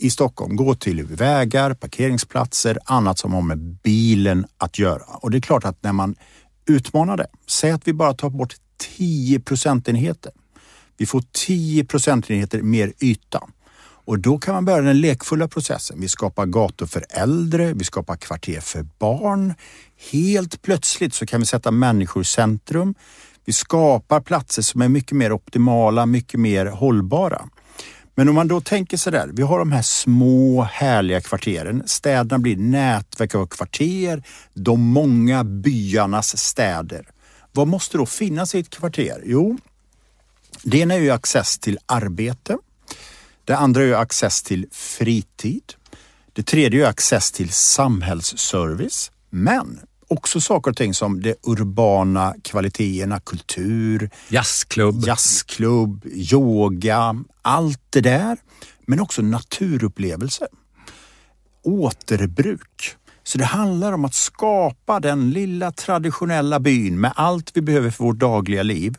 i 0.00 0.10
Stockholm 0.10 0.56
går 0.56 0.74
till 0.74 1.02
vägar, 1.06 1.74
parkeringsplatser, 1.74 2.78
annat 2.84 3.18
som 3.18 3.32
har 3.32 3.42
med 3.42 3.58
bilen 3.58 4.46
att 4.58 4.78
göra. 4.78 5.02
Och 5.02 5.30
det 5.30 5.38
är 5.38 5.40
klart 5.40 5.64
att 5.64 5.82
när 5.82 5.92
man 5.92 6.14
utmanar 6.66 7.16
det, 7.16 7.26
säg 7.46 7.70
att 7.70 7.88
vi 7.88 7.92
bara 7.92 8.14
tar 8.14 8.30
bort 8.30 8.54
10 8.96 9.40
procentenheter. 9.40 10.32
Vi 10.96 11.06
får 11.06 11.24
10 11.32 11.84
procentenheter 11.84 12.62
mer 12.62 12.92
yta. 13.00 13.42
Och 14.10 14.18
då 14.18 14.38
kan 14.38 14.54
man 14.54 14.64
börja 14.64 14.80
den 14.80 15.00
lekfulla 15.00 15.48
processen. 15.48 16.00
Vi 16.00 16.08
skapar 16.08 16.46
gator 16.46 16.86
för 16.86 17.04
äldre, 17.10 17.72
vi 17.72 17.84
skapar 17.84 18.16
kvarter 18.16 18.60
för 18.60 18.86
barn. 18.98 19.54
Helt 20.12 20.62
plötsligt 20.62 21.14
så 21.14 21.26
kan 21.26 21.40
vi 21.40 21.46
sätta 21.46 21.70
människor 21.70 22.22
i 22.22 22.24
centrum. 22.24 22.94
Vi 23.44 23.52
skapar 23.52 24.20
platser 24.20 24.62
som 24.62 24.82
är 24.82 24.88
mycket 24.88 25.12
mer 25.12 25.32
optimala, 25.32 26.06
mycket 26.06 26.40
mer 26.40 26.66
hållbara. 26.66 27.48
Men 28.14 28.28
om 28.28 28.34
man 28.34 28.48
då 28.48 28.60
tänker 28.60 28.96
sådär, 28.96 29.26
där, 29.26 29.32
vi 29.34 29.42
har 29.42 29.58
de 29.58 29.72
här 29.72 29.82
små 29.82 30.62
härliga 30.62 31.20
kvarteren. 31.20 31.82
Städerna 31.86 32.38
blir 32.38 32.56
nätverk 32.56 33.34
av 33.34 33.46
kvarter, 33.46 34.22
de 34.54 34.80
många 34.80 35.44
byarnas 35.44 36.38
städer. 36.38 37.08
Vad 37.52 37.68
måste 37.68 37.98
då 37.98 38.06
finnas 38.06 38.54
i 38.54 38.58
ett 38.58 38.70
kvarter? 38.70 39.22
Jo, 39.24 39.58
det 40.62 40.78
ena 40.78 40.94
är 40.94 41.00
ju 41.00 41.10
access 41.10 41.58
till 41.58 41.78
arbete. 41.86 42.58
Det 43.44 43.56
andra 43.56 43.84
är 43.84 43.92
access 43.92 44.42
till 44.42 44.66
fritid. 44.72 45.74
Det 46.32 46.42
tredje 46.42 46.86
är 46.86 46.90
access 46.90 47.32
till 47.32 47.52
samhällsservice. 47.52 49.10
Men 49.30 49.80
också 50.08 50.40
saker 50.40 50.70
och 50.70 50.76
ting 50.76 50.94
som 50.94 51.22
de 51.22 51.34
urbana 51.42 52.34
kvaliteterna, 52.44 53.20
kultur, 53.20 54.10
jazzklubb, 54.28 55.04
jazzklubb 55.06 56.06
yoga, 56.06 57.24
allt 57.42 57.82
det 57.90 58.00
där. 58.00 58.38
Men 58.86 59.00
också 59.00 59.22
naturupplevelser. 59.22 60.48
Återbruk. 61.62 62.96
Så 63.22 63.38
det 63.38 63.44
handlar 63.44 63.92
om 63.92 64.04
att 64.04 64.14
skapa 64.14 65.00
den 65.00 65.30
lilla 65.30 65.72
traditionella 65.72 66.60
byn 66.60 67.00
med 67.00 67.12
allt 67.16 67.50
vi 67.54 67.60
behöver 67.60 67.90
för 67.90 68.04
vårt 68.04 68.18
dagliga 68.18 68.62
liv 68.62 68.96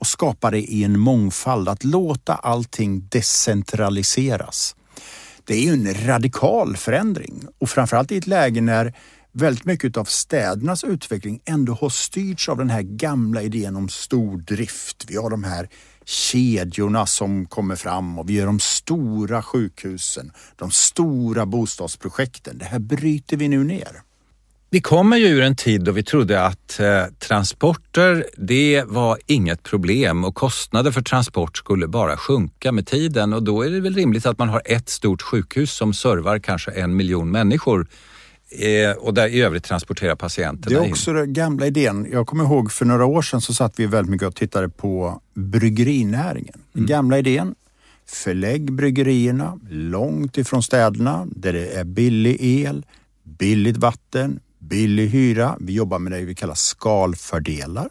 och 0.00 0.06
skapa 0.06 0.50
det 0.50 0.60
i 0.60 0.84
en 0.84 1.00
mångfald. 1.00 1.68
Att 1.68 1.84
låta 1.84 2.34
allting 2.34 3.08
decentraliseras. 3.08 4.76
Det 5.44 5.54
är 5.54 5.60
ju 5.60 5.72
en 5.72 6.06
radikal 6.06 6.76
förändring 6.76 7.44
och 7.60 7.70
framförallt 7.70 8.12
i 8.12 8.16
ett 8.16 8.26
läge 8.26 8.60
när 8.60 8.94
väldigt 9.32 9.64
mycket 9.64 9.96
av 9.96 10.04
städernas 10.04 10.84
utveckling 10.84 11.40
ändå 11.44 11.72
har 11.74 11.88
styrts 11.88 12.48
av 12.48 12.58
den 12.58 12.70
här 12.70 12.82
gamla 12.82 13.42
idén 13.42 13.76
om 13.76 13.88
stordrift. 13.88 15.04
Vi 15.08 15.16
har 15.16 15.30
de 15.30 15.44
här 15.44 15.68
kedjorna 16.04 17.06
som 17.06 17.46
kommer 17.46 17.76
fram 17.76 18.18
och 18.18 18.30
vi 18.30 18.32
gör 18.32 18.46
de 18.46 18.60
stora 18.60 19.42
sjukhusen, 19.42 20.32
de 20.56 20.70
stora 20.70 21.46
bostadsprojekten. 21.46 22.58
Det 22.58 22.64
här 22.64 22.78
bryter 22.78 23.36
vi 23.36 23.48
nu 23.48 23.64
ner. 23.64 24.02
Vi 24.72 24.80
kommer 24.80 25.16
ju 25.16 25.26
ur 25.26 25.42
en 25.42 25.56
tid 25.56 25.84
då 25.84 25.92
vi 25.92 26.02
trodde 26.02 26.42
att 26.42 26.80
eh, 26.80 27.04
transporter, 27.18 28.26
det 28.36 28.84
var 28.86 29.18
inget 29.26 29.62
problem 29.62 30.24
och 30.24 30.34
kostnader 30.34 30.90
för 30.90 31.02
transport 31.02 31.56
skulle 31.56 31.88
bara 31.88 32.16
sjunka 32.16 32.72
med 32.72 32.86
tiden 32.86 33.32
och 33.32 33.42
då 33.42 33.62
är 33.62 33.70
det 33.70 33.80
väl 33.80 33.94
rimligt 33.94 34.26
att 34.26 34.38
man 34.38 34.48
har 34.48 34.62
ett 34.64 34.88
stort 34.88 35.22
sjukhus 35.22 35.72
som 35.72 35.94
servar 35.94 36.38
kanske 36.38 36.70
en 36.70 36.96
miljon 36.96 37.30
människor 37.30 37.86
eh, 38.50 38.96
och 38.96 39.14
där 39.14 39.28
i 39.28 39.42
övrigt 39.42 39.64
transporterar 39.64 40.16
patienterna 40.16 40.80
Det 40.80 40.86
är 40.86 40.90
också 40.90 41.10
in. 41.10 41.16
den 41.16 41.32
gamla 41.32 41.66
idén. 41.66 42.06
Jag 42.12 42.26
kommer 42.26 42.44
ihåg 42.44 42.72
för 42.72 42.84
några 42.84 43.04
år 43.04 43.22
sedan 43.22 43.40
så 43.40 43.54
satt 43.54 43.78
vi 43.80 43.86
väldigt 43.86 44.10
mycket 44.10 44.28
och 44.28 44.34
tittade 44.34 44.68
på 44.68 45.20
bryggerinäringen. 45.34 46.60
Den 46.72 46.80
mm. 46.80 46.88
gamla 46.88 47.18
idén, 47.18 47.54
förlägg 48.06 48.72
bryggerierna 48.72 49.58
långt 49.70 50.38
ifrån 50.38 50.62
städerna 50.62 51.26
där 51.30 51.52
det 51.52 51.66
är 51.68 51.84
billig 51.84 52.36
el, 52.40 52.86
billigt 53.24 53.76
vatten, 53.76 54.40
billig 54.60 55.08
hyra. 55.08 55.56
Vi 55.60 55.72
jobbar 55.72 55.98
med 55.98 56.12
det 56.12 56.20
vi 56.20 56.34
kallar 56.34 56.54
skalfördelar. 56.54 57.88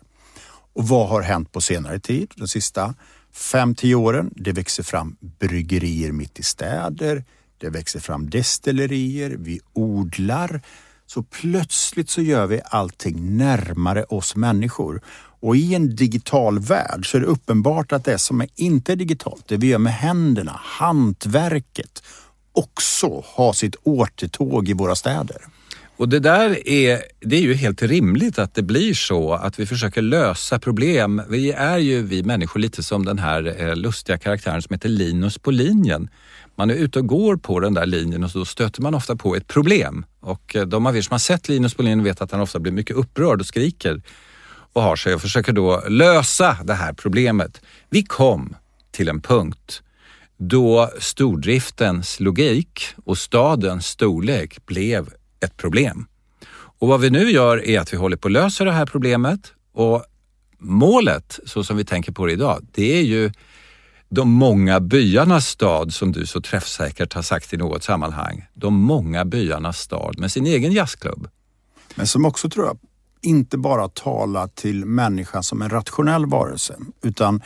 Och 0.73 0.88
vad 0.88 1.10
har 1.10 1.21
hänt 1.21 1.51
på 1.51 1.62
senare 1.62 1.99
tid? 1.99 2.32
De 2.36 2.47
sista 2.47 2.95
fem, 3.34 3.75
tio 3.75 3.95
åren? 3.95 4.34
Det 4.36 4.51
växer 4.51 4.84
fram 4.84 5.15
bryggerier 5.39 6.12
mitt 6.12 6.39
i 6.39 6.43
städer. 6.43 7.23
Det 7.58 7.69
växer 7.69 7.99
fram 7.99 8.29
destillerier. 8.29 9.36
Vi 9.39 9.60
odlar. 9.73 10.62
Så 11.05 11.23
plötsligt 11.23 12.10
så 12.10 12.21
gör 12.21 12.47
vi 12.47 12.62
allting 12.65 13.38
närmare 13.38 14.03
oss 14.03 14.36
människor. 14.36 15.01
Och 15.41 15.55
i 15.55 15.75
en 15.75 15.95
digital 15.95 16.60
värld 16.60 17.12
så 17.12 17.17
är 17.17 17.21
det 17.21 17.27
uppenbart 17.27 17.91
att 17.91 18.05
det 18.05 18.17
som 18.17 18.41
är 18.41 18.47
inte 18.55 18.91
är 18.91 18.95
digitalt, 18.95 19.47
det 19.47 19.58
vi 19.58 19.67
gör 19.67 19.77
med 19.77 19.93
händerna, 19.93 20.60
hantverket, 20.63 22.03
också 22.51 23.23
har 23.25 23.53
sitt 23.53 23.75
återtåg 23.84 24.69
i 24.69 24.73
våra 24.73 24.95
städer. 24.95 25.41
Och 25.99 26.09
det 26.09 26.19
där 26.19 26.67
är, 26.67 27.01
det 27.19 27.35
är 27.35 27.41
ju 27.41 27.53
helt 27.53 27.81
rimligt 27.81 28.39
att 28.39 28.53
det 28.53 28.62
blir 28.62 28.93
så, 28.93 29.33
att 29.33 29.59
vi 29.59 29.65
försöker 29.65 30.01
lösa 30.01 30.59
problem. 30.59 31.21
Vi 31.29 31.51
är 31.51 31.77
ju, 31.77 32.01
vi 32.01 32.23
människor, 32.23 32.59
lite 32.59 32.83
som 32.83 33.05
den 33.05 33.19
här 33.19 33.62
eh, 33.62 33.75
lustiga 33.75 34.17
karaktären 34.17 34.62
som 34.62 34.73
heter 34.73 34.89
Linus 34.89 35.38
på 35.38 35.51
linjen. 35.51 36.09
Man 36.55 36.69
är 36.69 36.73
ute 36.73 36.99
och 36.99 37.07
går 37.07 37.38
på 37.38 37.59
den 37.59 37.73
där 37.73 37.85
linjen 37.85 38.23
och 38.23 38.31
så 38.31 38.45
stöter 38.45 38.81
man 38.81 38.95
ofta 38.95 39.15
på 39.15 39.35
ett 39.35 39.47
problem. 39.47 40.05
Och 40.19 40.55
eh, 40.55 40.65
de 40.65 40.85
av 40.85 40.97
er 40.97 41.01
som 41.01 41.13
har 41.13 41.19
sett 41.19 41.49
Linus 41.49 41.73
på 41.73 41.83
linjen 41.83 42.03
vet 42.03 42.21
att 42.21 42.31
han 42.31 42.41
ofta 42.41 42.59
blir 42.59 42.71
mycket 42.71 42.95
upprörd 42.95 43.39
och 43.39 43.47
skriker 43.47 44.01
och 44.73 44.81
har 44.81 44.95
sig 44.95 45.15
och 45.15 45.21
försöker 45.21 45.53
då 45.53 45.83
lösa 45.89 46.57
det 46.63 46.73
här 46.73 46.93
problemet. 46.93 47.62
Vi 47.89 48.03
kom 48.03 48.55
till 48.91 49.09
en 49.09 49.21
punkt 49.21 49.81
då 50.38 50.89
stordriftens 50.99 52.19
logik 52.19 52.83
och 53.05 53.17
stadens 53.17 53.88
storlek 53.88 54.65
blev 54.65 55.09
ett 55.39 55.58
problem. 55.58 56.06
Och 56.52 56.88
vad 56.88 57.02
vi 57.02 57.10
nu 57.10 57.32
gör 57.32 57.65
är 57.65 57.80
att 57.80 57.93
vi 57.93 57.97
håller 57.97 58.17
på 58.17 58.28
att 58.28 58.32
lösa 58.32 58.63
det 58.63 58.71
här 58.71 58.86
problemet 58.86 59.54
och 59.73 60.04
målet, 60.58 61.39
så 61.45 61.63
som 61.63 61.78
vi 61.78 61.86
tänker 61.86 62.12
på 62.12 62.25
det 62.25 62.32
idag, 62.32 62.67
det 62.71 62.99
är 62.99 63.02
ju 63.02 63.32
de 64.10 64.30
många 64.30 64.80
byarnas 64.80 65.47
stad 65.47 65.93
som 65.93 66.12
du 66.12 66.25
så 66.25 66.41
träffsäkert 66.41 67.13
har 67.13 67.21
sagt 67.21 67.54
i 67.54 67.58
något 67.58 67.84
sammanhang. 67.84 68.45
De 68.54 68.73
många 68.73 69.25
byarnas 69.25 69.80
stad 69.80 70.19
med 70.19 70.32
sin 70.32 70.45
egen 70.45 70.71
jazzklubb. 70.71 71.28
Men 71.95 72.08
som 72.08 72.25
också 72.25 72.49
tror 72.49 72.65
jag 72.65 72.78
inte 73.21 73.58
bara 73.58 73.89
talar 73.89 74.47
till 74.47 74.86
människan 74.86 75.43
som 75.43 75.62
en 75.62 75.69
rationell 75.69 76.25
varelse 76.25 76.75
utan 77.04 77.41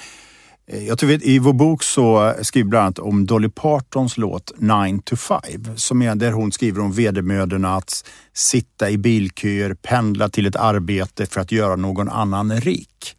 Eh, 0.68 0.88
jag 0.88 0.98
tror 0.98 1.12
I 1.12 1.40
vår 1.40 1.54
bok 1.54 1.84
så 1.84 2.34
skriver 2.42 2.66
vi 2.66 2.70
bland 2.70 2.84
annat 2.86 3.00
om 3.00 3.26
Dolly 3.26 3.50
Partons 3.50 4.18
låt 4.18 4.52
9 4.58 5.02
to 5.06 5.16
5 5.16 5.42
som 5.76 6.02
är 6.02 6.16
där 6.16 6.32
hon 6.32 6.52
skriver 6.52 6.82
om 6.82 6.92
vedermödorna 6.92 7.76
att 7.76 8.10
sitta 8.34 8.90
i 8.90 8.98
bilköer, 8.98 9.74
pendla 9.74 10.30
till 10.30 10.46
ett 10.46 10.56
arbete 10.56 11.26
för 11.26 11.42
att 11.42 11.52
göra 11.52 11.76
någon 11.76 12.10
annan 12.10 12.62
rik. 12.62 13.16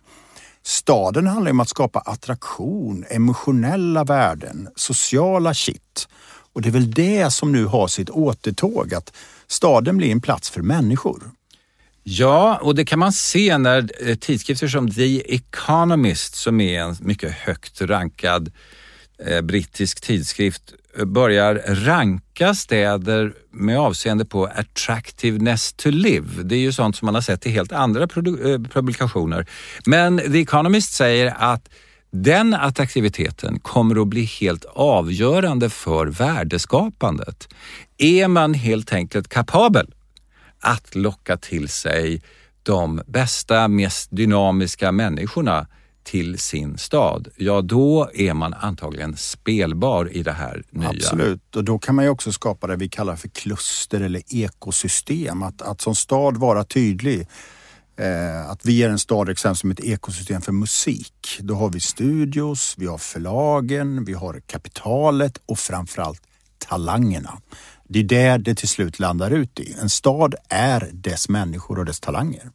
Staden 0.63 1.27
handlar 1.27 1.51
om 1.51 1.61
att 1.61 1.69
skapa 1.69 1.99
attraktion, 1.99 3.05
emotionella 3.11 4.05
värden, 4.05 4.69
sociala 4.77 5.55
kitt. 5.55 6.09
Och 6.53 6.63
det 6.63 6.69
är 6.69 6.73
väl 6.73 6.91
det 6.91 7.33
som 7.33 7.53
nu 7.53 7.65
har 7.65 7.89
sitt 7.89 8.11
återtåg, 8.11 8.95
att 8.95 9.13
staden 9.47 9.97
blir 9.97 10.13
en 10.13 10.21
plats 10.21 10.51
för 10.51 10.63
människor. 10.63 11.23
Ja, 12.07 12.59
och 12.62 12.75
det 12.75 12.85
kan 12.85 12.99
man 12.99 13.12
se 13.12 13.59
när 13.59 14.09
eh, 14.09 14.14
tidskrifter 14.14 14.69
som 14.69 14.90
The 14.90 15.35
Economist, 15.35 16.35
som 16.35 16.61
är 16.61 16.81
en 16.81 16.97
mycket 17.01 17.33
högt 17.33 17.81
rankad 17.81 18.53
eh, 19.27 19.40
brittisk 19.40 20.01
tidskrift, 20.01 20.62
eh, 20.99 21.05
börjar 21.05 21.55
ranka 21.69 22.55
städer 22.55 23.35
med 23.51 23.79
avseende 23.79 24.25
på 24.25 24.47
attractiveness 24.47 25.73
to 25.73 25.90
live. 25.90 26.43
Det 26.43 26.55
är 26.55 26.61
ju 26.61 26.73
sånt 26.73 26.97
som 26.97 27.07
man 27.07 27.14
har 27.14 27.23
sett 27.23 27.47
i 27.47 27.51
helt 27.51 27.73
andra 27.73 28.07
publikationer. 28.73 29.47
Men 29.87 30.19
The 30.19 30.40
Economist 30.40 30.93
säger 30.93 31.35
att 31.38 31.69
den 32.11 32.55
attraktiviteten 32.55 33.61
kommer 33.61 34.03
att 34.03 34.09
bli 34.09 34.25
helt 34.25 34.64
avgörande 34.64 35.71
för 35.71 36.07
värdeskapandet. 36.07 37.49
Är 37.99 38.29
man 38.29 38.55
helt 38.55 38.93
enkelt 38.93 39.29
kapabel 39.29 39.87
att 40.64 40.94
locka 40.94 41.37
till 41.37 41.68
sig 41.68 42.22
de 42.62 43.03
bästa, 43.07 43.68
mest 43.68 44.09
dynamiska 44.11 44.92
människorna 44.92 45.66
till 46.03 46.38
sin 46.38 46.79
stad, 46.79 47.29
ja 47.37 47.62
då 47.62 48.11
är 48.14 48.35
man 48.35 48.55
antagligen 48.55 49.16
spelbar 49.16 50.16
i 50.16 50.22
det 50.22 50.33
här 50.33 50.62
nya. 50.70 50.88
Absolut, 50.88 51.57
och 51.57 51.64
då 51.64 51.79
kan 51.79 51.94
man 51.94 52.05
ju 52.05 52.11
också 52.11 52.33
skapa 52.33 52.66
det 52.66 52.77
vi 52.77 52.88
kallar 52.88 53.16
för 53.16 53.29
kluster 53.29 54.00
eller 54.00 54.22
ekosystem. 54.35 55.42
Att, 55.42 55.62
att 55.62 55.81
som 55.81 55.94
stad 55.94 56.37
vara 56.37 56.64
tydlig. 56.64 57.29
Eh, 57.96 58.50
att 58.50 58.66
vi 58.66 58.83
är 58.83 58.90
en 58.90 58.98
stad 58.98 59.29
exempelvis 59.29 59.61
som 59.61 59.70
ett 59.70 59.81
ekosystem 59.81 60.40
för 60.40 60.53
musik. 60.53 61.38
Då 61.40 61.55
har 61.55 61.70
vi 61.70 61.81
studios, 61.81 62.74
vi 62.79 62.87
har 62.87 62.98
förlagen, 62.98 64.05
vi 64.05 64.12
har 64.12 64.40
kapitalet 64.46 65.40
och 65.46 65.59
framförallt 65.59 66.22
talangerna. 66.59 67.38
Det 67.88 67.99
är 67.99 68.05
där 68.05 68.38
det 68.38 68.55
till 68.55 68.68
slut 68.68 68.99
landar 68.99 69.31
ut 69.31 69.61
i. 69.61 69.75
En 69.83 69.90
stad 69.90 70.35
är 70.49 70.90
dess 70.92 71.29
människor 71.29 71.79
och 71.79 71.85
dess 71.85 72.01
talanger. 72.01 72.51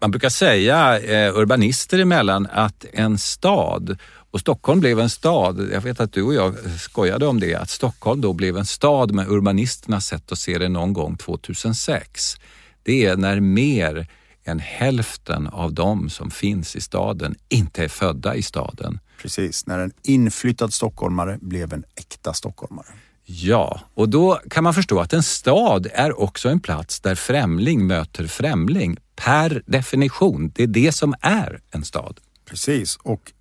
Man 0.00 0.10
brukar 0.10 0.28
säga 0.28 0.98
eh, 1.00 1.36
urbanister 1.36 1.98
emellan 1.98 2.48
att 2.52 2.84
en 2.92 3.18
stad 3.18 3.98
och 4.30 4.40
Stockholm 4.40 4.80
blev 4.80 5.00
en 5.00 5.10
stad. 5.10 5.68
Jag 5.72 5.80
vet 5.80 6.00
att 6.00 6.12
du 6.12 6.22
och 6.22 6.34
jag 6.34 6.54
skojade 6.80 7.26
om 7.26 7.40
det, 7.40 7.54
att 7.54 7.70
Stockholm 7.70 8.20
då 8.20 8.32
blev 8.32 8.56
en 8.56 8.66
stad 8.66 9.12
med 9.12 9.28
urbanisternas 9.28 10.06
sätt 10.06 10.32
att 10.32 10.38
se 10.38 10.58
det 10.58 10.68
någon 10.68 10.92
gång 10.92 11.16
2006. 11.16 12.36
Det 12.82 13.06
är 13.06 13.16
när 13.16 13.40
mer 13.40 14.06
än 14.44 14.58
hälften 14.58 15.46
av 15.46 15.74
dem 15.74 16.10
som 16.10 16.30
finns 16.30 16.76
i 16.76 16.80
staden 16.80 17.34
inte 17.48 17.84
är 17.84 17.88
födda 17.88 18.34
i 18.34 18.42
staden. 18.42 18.98
Precis, 19.22 19.66
när 19.66 19.78
en 19.78 19.92
inflyttad 20.02 20.72
stockholmare 20.72 21.38
blev 21.40 21.72
en 21.72 21.84
äkta 21.94 22.32
stockholmare. 22.32 22.86
Ja, 23.24 23.80
och 23.94 24.08
då 24.08 24.40
kan 24.50 24.64
man 24.64 24.74
förstå 24.74 25.00
att 25.00 25.12
en 25.12 25.22
stad 25.22 25.86
är 25.92 26.20
också 26.20 26.48
en 26.48 26.60
plats 26.60 27.00
där 27.00 27.14
främling 27.14 27.86
möter 27.86 28.26
främling 28.26 28.96
per 29.16 29.62
definition. 29.66 30.52
Det 30.54 30.62
är 30.62 30.66
det 30.66 30.92
som 30.92 31.14
är 31.20 31.60
en 31.70 31.84
stad. 31.84 32.20
Precis, 32.44 32.96
och 32.96 33.32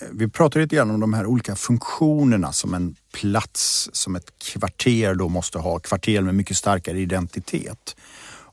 eh, 0.00 0.08
vi 0.12 0.28
pratar 0.28 0.60
lite 0.60 0.76
grann 0.76 0.90
om 0.90 1.00
de 1.00 1.14
här 1.14 1.26
olika 1.26 1.56
funktionerna 1.56 2.52
som 2.52 2.74
en 2.74 2.96
plats, 3.12 3.90
som 3.92 4.16
ett 4.16 4.38
kvarter 4.38 5.14
då 5.14 5.28
måste 5.28 5.58
ha. 5.58 5.78
Kvarter 5.78 6.22
med 6.22 6.34
mycket 6.34 6.56
starkare 6.56 7.00
identitet. 7.00 7.96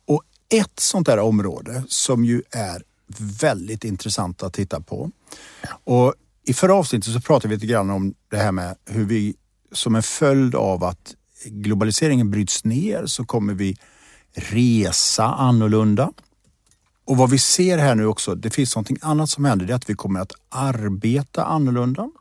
Och 0.05 0.23
ett 0.49 0.79
sånt 0.79 1.07
där 1.07 1.19
område 1.19 1.83
som 1.87 2.25
ju 2.25 2.41
är 2.51 2.83
väldigt 3.17 3.83
intressant 3.83 4.43
att 4.43 4.53
titta 4.53 4.81
på. 4.81 5.11
Och 5.83 6.13
i 6.45 6.53
förra 6.53 6.73
avsnittet 6.73 7.13
så 7.13 7.21
pratade 7.21 7.47
vi 7.47 7.55
lite 7.55 7.67
grann 7.67 7.89
om 7.89 8.13
det 8.31 8.37
här 8.37 8.51
med 8.51 8.75
hur 8.85 9.05
vi 9.05 9.35
som 9.71 9.95
en 9.95 10.03
följd 10.03 10.55
av 10.55 10.83
att 10.83 11.15
globaliseringen 11.45 12.31
bryts 12.31 12.63
ner 12.63 13.05
så 13.05 13.25
kommer 13.25 13.53
vi 13.53 13.77
resa 14.33 15.25
annorlunda. 15.25 16.11
Och 17.05 17.17
vad 17.17 17.29
vi 17.29 17.39
ser 17.39 17.77
här 17.77 17.95
nu 17.95 18.05
också, 18.05 18.35
det 18.35 18.49
finns 18.49 18.75
någonting 18.75 18.97
annat 19.01 19.29
som 19.29 19.45
händer, 19.45 19.65
det 19.65 19.73
är 19.73 19.75
att 19.75 19.89
vi 19.89 19.95
kommer 19.95 20.19
att 20.19 20.33
arbeta 20.49 21.45
annorlunda. 21.45 22.11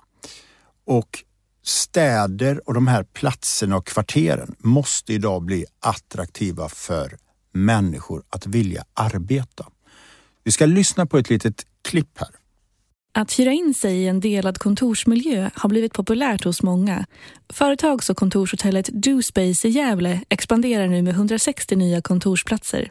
Och 0.87 1.25
städer 1.63 2.69
och 2.69 2.75
de 2.75 2.87
här 2.87 3.05
platserna 3.05 3.77
och 3.77 3.87
kvarteren 3.87 4.55
måste 4.59 5.13
idag 5.13 5.43
bli 5.43 5.65
attraktiva 5.81 6.69
för 6.69 7.19
människor 7.53 8.23
att 8.31 8.47
vilja 8.47 8.85
arbeta. 8.95 9.67
Vi 10.45 10.53
ska 10.53 10.67
lyssna 10.67 11.07
på 11.07 11.19
ett 11.19 11.31
litet 11.31 11.67
klipp 11.83 12.19
här. 12.19 12.40
Att 13.13 13.39
hyra 13.39 13.53
in 13.53 13.75
sig 13.75 13.97
i 13.97 14.09
en 14.09 14.21
delad 14.21 14.59
kontorsmiljö 14.59 15.51
har 15.55 15.69
blivit 15.69 15.93
populärt 15.93 16.45
hos 16.45 16.63
många. 16.63 17.07
Företags 17.49 18.11
och 18.11 18.17
kontorshotellet 18.17 18.89
DoSpace 18.93 19.69
i 19.69 19.71
Gävle 19.71 20.21
expanderar 20.29 20.87
nu 20.87 21.03
med 21.03 21.15
160 21.15 21.77
nya 21.77 22.01
kontorsplatser. 22.01 22.89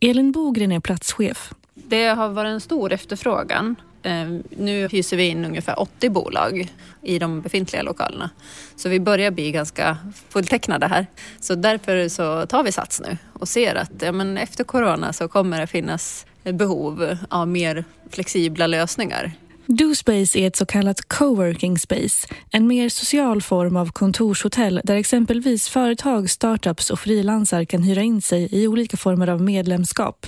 Elin 0.00 0.32
Bogren 0.32 0.72
är 0.72 0.80
platschef. 0.80 1.52
Det 1.74 2.06
har 2.06 2.28
varit 2.28 2.50
en 2.50 2.60
stor 2.60 2.92
efterfrågan. 2.92 3.76
Ehm, 4.02 4.42
nu 4.50 4.88
hyser 4.88 5.16
vi 5.16 5.28
in 5.28 5.44
ungefär 5.44 5.80
80 5.80 6.10
bolag 6.10 6.72
i 7.02 7.18
de 7.18 7.40
befintliga 7.40 7.82
lokalerna. 7.82 8.30
Så 8.76 8.88
vi 8.88 9.00
börjar 9.00 9.30
bli 9.30 9.52
ganska 9.52 9.98
fulltecknade 10.28 10.86
här. 10.86 11.06
Så 11.40 11.54
därför 11.54 12.08
så 12.08 12.46
tar 12.46 12.62
vi 12.62 12.72
sats 12.72 13.00
nu 13.00 13.18
och 13.32 13.48
ser 13.48 13.74
att 13.74 14.02
ja, 14.02 14.12
men 14.12 14.38
efter 14.38 14.64
corona 14.64 15.12
så 15.12 15.28
kommer 15.28 15.60
det 15.60 15.66
finnas 15.66 16.26
behov 16.42 17.16
av 17.28 17.48
mer 17.48 17.84
flexibla 18.10 18.66
lösningar. 18.66 19.32
DoSpace 19.66 20.38
är 20.38 20.46
ett 20.46 20.56
så 20.56 20.66
kallat 20.66 21.08
coworking 21.08 21.78
space, 21.78 22.28
en 22.50 22.66
mer 22.66 22.88
social 22.88 23.42
form 23.42 23.76
av 23.76 23.92
kontorshotell 23.92 24.80
där 24.84 24.96
exempelvis 24.96 25.68
företag, 25.68 26.30
startups 26.30 26.90
och 26.90 27.00
frilansar 27.00 27.64
kan 27.64 27.82
hyra 27.82 28.02
in 28.02 28.22
sig 28.22 28.48
i 28.52 28.68
olika 28.68 28.96
former 28.96 29.26
av 29.26 29.42
medlemskap. 29.42 30.26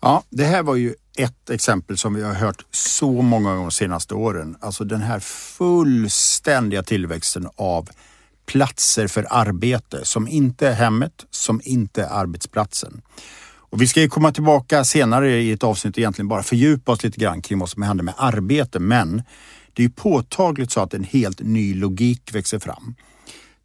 Ja, 0.00 0.22
det 0.30 0.44
här 0.44 0.62
var 0.62 0.76
ju 0.76 0.94
ett 1.18 1.50
exempel 1.50 1.98
som 1.98 2.14
vi 2.14 2.22
har 2.22 2.34
hört 2.34 2.64
så 2.70 3.10
många 3.22 3.50
gånger 3.50 3.62
de 3.62 3.70
senaste 3.70 4.14
åren. 4.14 4.56
Alltså 4.60 4.84
den 4.84 5.02
här 5.02 5.20
fullständiga 5.20 6.82
tillväxten 6.82 7.48
av 7.56 7.88
platser 8.46 9.06
för 9.06 9.26
arbete 9.30 10.04
som 10.04 10.28
inte 10.28 10.68
är 10.68 10.72
hemmet, 10.72 11.26
som 11.30 11.60
inte 11.64 12.02
är 12.02 12.08
arbetsplatsen. 12.08 13.02
Och 13.72 13.82
vi 13.82 13.88
ska 13.88 14.00
ju 14.00 14.08
komma 14.08 14.32
tillbaka 14.32 14.84
senare 14.84 15.40
i 15.42 15.52
ett 15.52 15.64
avsnitt 15.64 15.94
och 15.94 15.98
egentligen 15.98 16.28
bara 16.28 16.42
fördjupa 16.42 16.92
oss 16.92 17.04
lite 17.04 17.20
grann 17.20 17.42
kring 17.42 17.58
vad 17.58 17.68
som 17.68 17.82
händer 17.82 18.04
med 18.04 18.14
arbete. 18.16 18.78
Men 18.78 19.22
det 19.72 19.84
är 19.84 19.88
påtagligt 19.88 20.70
så 20.70 20.80
att 20.80 20.94
en 20.94 21.04
helt 21.04 21.40
ny 21.40 21.74
logik 21.74 22.34
växer 22.34 22.58
fram. 22.58 22.94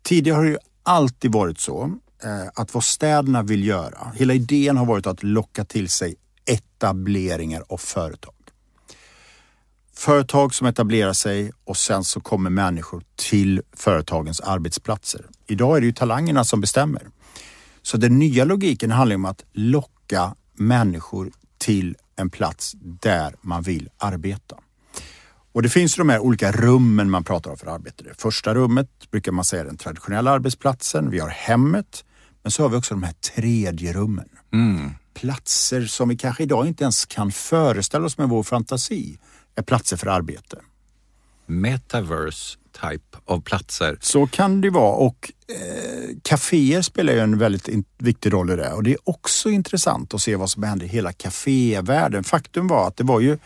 Tidigare 0.04 0.36
har 0.36 0.44
det 0.44 0.50
ju 0.50 0.58
alltid 0.84 1.32
varit 1.32 1.60
så 1.60 1.84
eh, 2.24 2.48
att 2.56 2.74
vad 2.74 2.84
städerna 2.84 3.44
vill 3.44 3.68
göra, 3.68 4.12
hela 4.16 4.34
idén 4.34 4.78
har 4.78 4.86
varit 4.86 5.08
att 5.08 5.24
locka 5.24 5.66
till 5.66 5.90
sig 5.90 6.16
etableringar 6.46 7.64
av 7.70 7.78
företag. 7.78 8.34
Företag 9.96 10.56
som 10.56 10.68
etablerar 10.68 11.14
sig 11.14 11.52
och 11.66 11.78
sen 11.78 12.04
så 12.04 12.20
kommer 12.20 12.50
människor 12.50 13.04
till 13.16 13.62
företagens 13.74 14.42
arbetsplatser. 14.42 15.26
Idag 15.48 15.78
är 15.78 15.82
det 15.82 15.88
ju 15.88 15.94
talangerna 15.94 16.44
som 16.44 16.62
bestämmer. 16.62 17.08
Så 17.82 17.98
den 17.98 18.20
nya 18.20 18.46
logiken 18.46 18.92
handlar 18.92 19.16
om 19.16 19.26
att 19.26 19.44
locka 19.54 19.97
locka 20.08 20.36
människor 20.54 21.32
till 21.58 21.96
en 22.16 22.30
plats 22.30 22.74
där 22.82 23.36
man 23.42 23.62
vill 23.62 23.90
arbeta. 23.98 24.56
Och 25.54 25.62
det 25.62 25.70
finns 25.70 25.96
de 25.96 26.10
här 26.10 26.20
olika 26.20 26.52
rummen 26.52 27.10
man 27.10 27.24
pratar 27.24 27.52
om 27.52 27.58
för 27.58 27.68
arbete. 27.68 28.04
Det 28.04 28.22
första 28.22 28.54
rummet 28.54 28.90
brukar 29.12 29.32
man 29.32 29.46
säga 29.46 29.62
är 29.62 29.66
den 29.66 29.78
traditionella 29.78 30.32
arbetsplatsen. 30.32 31.10
Vi 31.10 31.20
har 31.20 31.30
hemmet. 31.30 32.06
Men 32.44 32.52
så 32.52 32.64
har 32.64 32.70
vi 32.70 32.76
också 32.76 32.94
de 32.94 33.04
här 33.04 33.14
tredje 33.14 33.94
rummen. 33.94 34.30
Mm. 34.54 34.92
Platser 35.14 35.86
som 35.86 36.10
vi 36.10 36.18
kanske 36.18 36.44
idag 36.44 36.68
inte 36.68 36.84
ens 36.84 37.06
kan 37.06 37.32
föreställa 37.32 38.06
oss 38.06 38.18
med 38.18 38.30
vår 38.30 38.44
fantasi 38.44 39.20
är 39.56 39.62
platser 39.62 39.98
för 39.98 40.08
arbete. 40.08 40.58
Metaverse 41.46 42.58
type 42.82 43.18
av 43.26 43.42
platser. 43.42 43.98
Så 44.02 44.28
kan 44.28 44.62
det 44.62 44.70
vara 44.70 44.96
och 44.96 45.32
eh, 45.48 46.10
kaféer 46.24 46.82
spelar 46.82 47.14
ju 47.14 47.20
en 47.20 47.38
väldigt 47.38 47.70
viktig 47.98 48.34
roll 48.34 48.50
i 48.50 48.56
det 48.56 48.74
och 48.74 48.84
det 48.84 48.92
är 48.92 48.98
också 49.04 49.50
intressant 49.50 50.14
att 50.14 50.22
se 50.22 50.36
vad 50.36 50.50
som 50.50 50.64
händer 50.64 50.86
i 50.86 50.90
hela 50.90 51.14
kafévärlden. 51.14 52.24
Faktum 52.24 52.68
var 52.68 52.88
att 52.88 52.98
det 52.98 53.04
var 53.04 53.20
ju, 53.20 53.38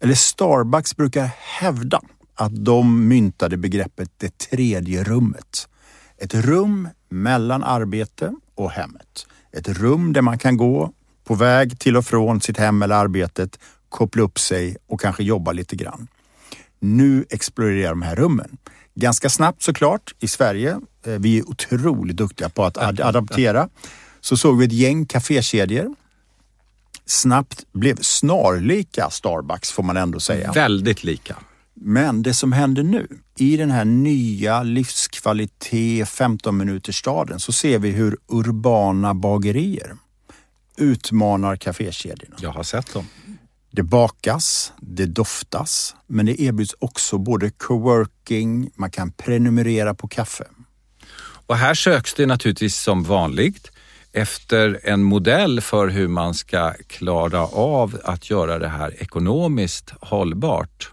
eller 0.00 0.14
Starbucks 0.14 0.96
brukar 0.96 1.30
hävda 1.38 2.00
att 2.34 2.64
de 2.64 3.08
myntade 3.08 3.56
begreppet 3.56 4.10
det 4.16 4.38
tredje 4.38 5.04
rummet. 5.04 5.68
Ett 6.18 6.34
rum 6.34 6.88
mellan 7.08 7.64
arbete 7.64 8.34
och 8.54 8.70
hemmet. 8.70 9.26
Ett 9.52 9.68
rum 9.68 10.12
där 10.12 10.22
man 10.22 10.38
kan 10.38 10.56
gå 10.56 10.92
på 11.24 11.34
väg 11.34 11.78
till 11.78 11.96
och 11.96 12.04
från 12.04 12.40
sitt 12.40 12.58
hem 12.58 12.82
eller 12.82 12.94
arbetet, 12.94 13.58
koppla 13.88 14.22
upp 14.22 14.38
sig 14.38 14.76
och 14.86 15.00
kanske 15.00 15.22
jobba 15.22 15.52
lite 15.52 15.76
grann. 15.76 16.08
Nu 16.82 17.24
exploderar 17.30 17.90
de 17.90 18.02
här 18.02 18.16
rummen. 18.16 18.56
Ganska 18.94 19.28
snabbt 19.28 19.62
såklart 19.62 20.14
i 20.20 20.28
Sverige. 20.28 20.80
Eh, 21.06 21.12
vi 21.12 21.38
är 21.38 21.48
otroligt 21.48 22.16
duktiga 22.16 22.48
på 22.48 22.64
att 22.64 22.78
ad 22.78 23.00
adaptera. 23.00 23.68
Så 24.20 24.36
såg 24.36 24.58
vi 24.58 24.64
ett 24.64 24.72
gäng 24.72 25.06
kafékedjor 25.06 25.94
snabbt 27.06 27.66
blev 27.72 27.96
snarlika 28.00 29.10
Starbucks 29.10 29.72
får 29.72 29.82
man 29.82 29.96
ändå 29.96 30.20
säga. 30.20 30.52
Väldigt 30.52 31.04
lika. 31.04 31.36
Men 31.74 32.22
det 32.22 32.34
som 32.34 32.52
händer 32.52 32.82
nu 32.82 33.08
i 33.38 33.56
den 33.56 33.70
här 33.70 33.84
nya 33.84 34.62
livskvalitet 34.62 36.08
15 36.08 36.56
minuters 36.56 36.98
staden 36.98 37.40
så 37.40 37.52
ser 37.52 37.78
vi 37.78 37.90
hur 37.90 38.16
urbana 38.28 39.14
bagerier 39.14 39.96
utmanar 40.76 41.56
kafékedjorna. 41.56 42.36
Jag 42.40 42.50
har 42.50 42.62
sett 42.62 42.92
dem. 42.92 43.06
Det 43.74 43.82
bakas, 43.82 44.72
det 44.80 45.06
doftas, 45.06 45.94
men 46.06 46.26
det 46.26 46.40
erbjuds 46.40 46.74
också 46.78 47.18
både 47.18 47.50
coworking, 47.50 48.70
man 48.74 48.90
kan 48.90 49.12
prenumerera 49.12 49.94
på 49.94 50.08
kaffe. 50.08 50.44
Och 51.46 51.56
här 51.56 51.74
söks 51.74 52.14
det 52.14 52.26
naturligtvis 52.26 52.76
som 52.76 53.02
vanligt 53.02 53.70
efter 54.12 54.80
en 54.82 55.02
modell 55.02 55.60
för 55.60 55.88
hur 55.88 56.08
man 56.08 56.34
ska 56.34 56.72
klara 56.86 57.46
av 57.46 57.98
att 58.04 58.30
göra 58.30 58.58
det 58.58 58.68
här 58.68 59.02
ekonomiskt 59.02 59.92
hållbart. 60.00 60.90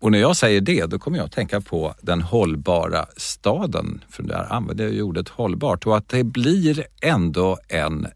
Och 0.00 0.12
när 0.12 0.18
jag 0.18 0.36
säger 0.36 0.60
det, 0.60 0.86
då 0.86 0.98
kommer 0.98 1.18
jag 1.18 1.24
att 1.24 1.32
tänka 1.32 1.60
på 1.60 1.94
den 2.00 2.20
hållbara 2.20 3.06
staden, 3.16 4.04
för 4.10 4.22
där 4.22 4.52
använder 4.52 4.84
jag 4.84 4.94
ju 4.94 5.02
ordet 5.02 5.28
hållbart 5.28 5.86
och 5.86 5.96
att 5.96 6.08
det 6.08 6.24
blir 6.24 6.86
ändå 7.02 7.58
en 7.68 8.06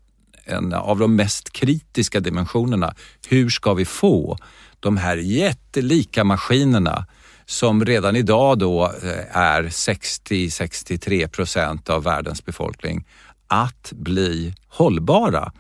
en 0.49 0.73
av 0.73 0.99
de 0.99 1.17
mest 1.17 1.53
kritiska 1.53 2.21
dimensionerna. 2.21 2.95
Hur 3.29 3.51
ska 3.51 3.75
vi 3.75 3.85
få 3.85 4.37
de 4.81 4.97
här 4.97 5.17
jättelika 5.17 6.25
maskinerna 6.25 7.07
som 7.47 7.85
redan 7.85 8.17
idag 8.17 8.59
då 8.59 8.85
eh, 8.85 9.37
är 9.37 9.63
60-63 9.63 11.29
procent 11.29 11.91
av 11.91 12.03
världens 12.03 12.45
befolkning 12.45 13.07
att 13.47 13.93
bli 13.93 14.55
hållbara. 14.69 15.53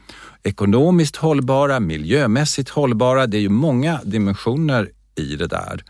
Ekonomiskt 0.42 1.16
hållbara, 1.16 1.80
miljömässigt 1.80 2.70
hållbara. 2.70 3.26
Det 3.26 3.36
är 3.36 3.40
ju 3.40 3.48
många 3.48 4.00
dimensioner 4.04 4.90
i 5.14 5.36
det 5.36 5.46
där. 5.46 5.84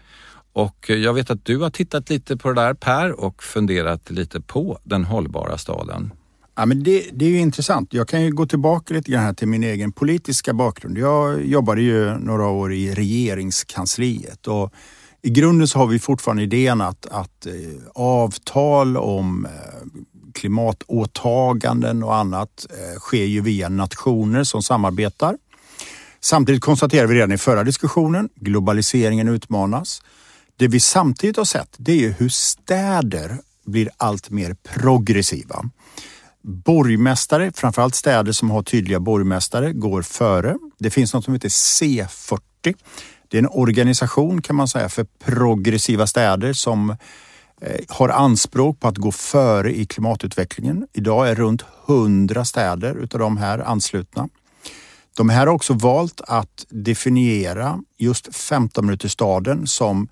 Och 0.53 0.91
jag 0.91 1.15
vet 1.15 1.31
att 1.31 1.45
du 1.45 1.59
har 1.59 1.71
tittat 1.71 2.11
lite 2.11 2.37
på 2.37 2.53
det 2.53 2.61
där 2.61 2.75
Per 2.75 3.21
och 3.21 3.43
funderat 3.43 4.11
lite 4.11 4.41
på 4.41 4.79
den 4.85 5.05
hållbara 5.05 5.59
staden. 5.59 6.13
Ja, 6.59 6.67
men 6.67 6.83
det, 6.83 7.05
det 7.13 7.25
är 7.25 7.29
ju 7.29 7.39
intressant. 7.39 7.95
Jag 7.95 8.09
kan 8.09 8.23
ju 8.23 8.33
gå 8.33 8.47
tillbaka 8.47 8.95
lite 8.95 9.11
grann 9.11 9.25
här 9.25 9.33
till 9.33 9.49
min 9.49 9.65
egen 9.65 9.93
politiska 9.93 10.53
bakgrund. 10.53 10.99
Jag 10.99 11.45
jobbade 11.47 11.83
ju 11.83 12.19
några 12.19 12.47
år 12.47 12.73
i 12.73 12.95
regeringskansliet 12.95 14.47
och 14.47 14.73
i 15.23 15.31
grunden 15.31 15.69
så 15.69 15.79
har 15.79 15.87
vi 15.87 15.99
fortfarande 15.99 16.43
idén 16.43 16.81
att, 16.81 17.07
att 17.07 17.47
eh, 17.47 17.53
avtal 17.95 18.97
om 18.97 19.47
eh, 19.47 19.51
klimatåtaganden 20.35 22.03
och 22.03 22.17
annat 22.17 22.67
eh, 22.71 22.99
sker 22.99 23.25
ju 23.25 23.41
via 23.41 23.69
nationer 23.69 24.45
som 24.45 24.63
samarbetar. 24.63 25.37
Samtidigt 26.21 26.63
konstaterar 26.63 27.07
vi 27.07 27.15
redan 27.15 27.33
i 27.33 27.39
förra 27.39 27.65
diskussionen, 27.65 28.29
globaliseringen 28.35 29.29
utmanas. 29.29 30.03
Det 30.57 30.69
vi 30.69 30.81
samtidigt 30.81 31.37
har 31.37 31.45
sett, 31.45 31.75
det 31.77 31.93
är 31.93 31.97
ju 31.97 32.11
hur 32.19 32.29
städer 32.29 33.39
blir 33.67 33.91
allt 33.97 34.31
mer 34.31 34.55
progressiva. 34.55 35.71
Borgmästare, 36.49 37.53
framförallt 37.55 37.95
städer 37.95 38.33
som 38.33 38.51
har 38.51 38.63
tydliga 38.63 39.01
borgmästare, 39.01 39.73
går 39.73 40.03
före. 40.03 40.57
Det 40.79 40.91
finns 40.91 41.15
något 41.15 41.25
som 41.25 41.35
heter 41.35 41.49
C40. 41.49 42.41
Det 43.29 43.37
är 43.37 43.43
en 43.43 43.49
organisation 43.49 44.43
kan 44.43 44.57
man 44.57 44.69
säga 44.69 44.89
för 44.89 45.07
progressiva 45.25 46.07
städer 46.07 46.53
som 46.53 46.91
eh, 47.61 47.81
har 47.89 48.09
anspråk 48.09 48.81
på 48.81 48.89
att 48.89 48.97
gå 48.97 49.13
före 49.13 49.79
i 49.79 49.87
klimatutvecklingen. 49.87 50.87
Idag 50.93 51.29
är 51.29 51.35
runt 51.35 51.65
100 51.89 52.45
städer 52.45 52.95
utav 52.95 53.21
de 53.21 53.37
här 53.37 53.59
anslutna. 53.59 54.29
De 55.17 55.29
här 55.29 55.47
har 55.47 55.55
också 55.55 55.73
valt 55.73 56.21
att 56.21 56.67
definiera 56.69 57.81
just 57.99 58.37
15 58.37 58.87
minutersstaden 58.87 59.67
som 59.67 60.09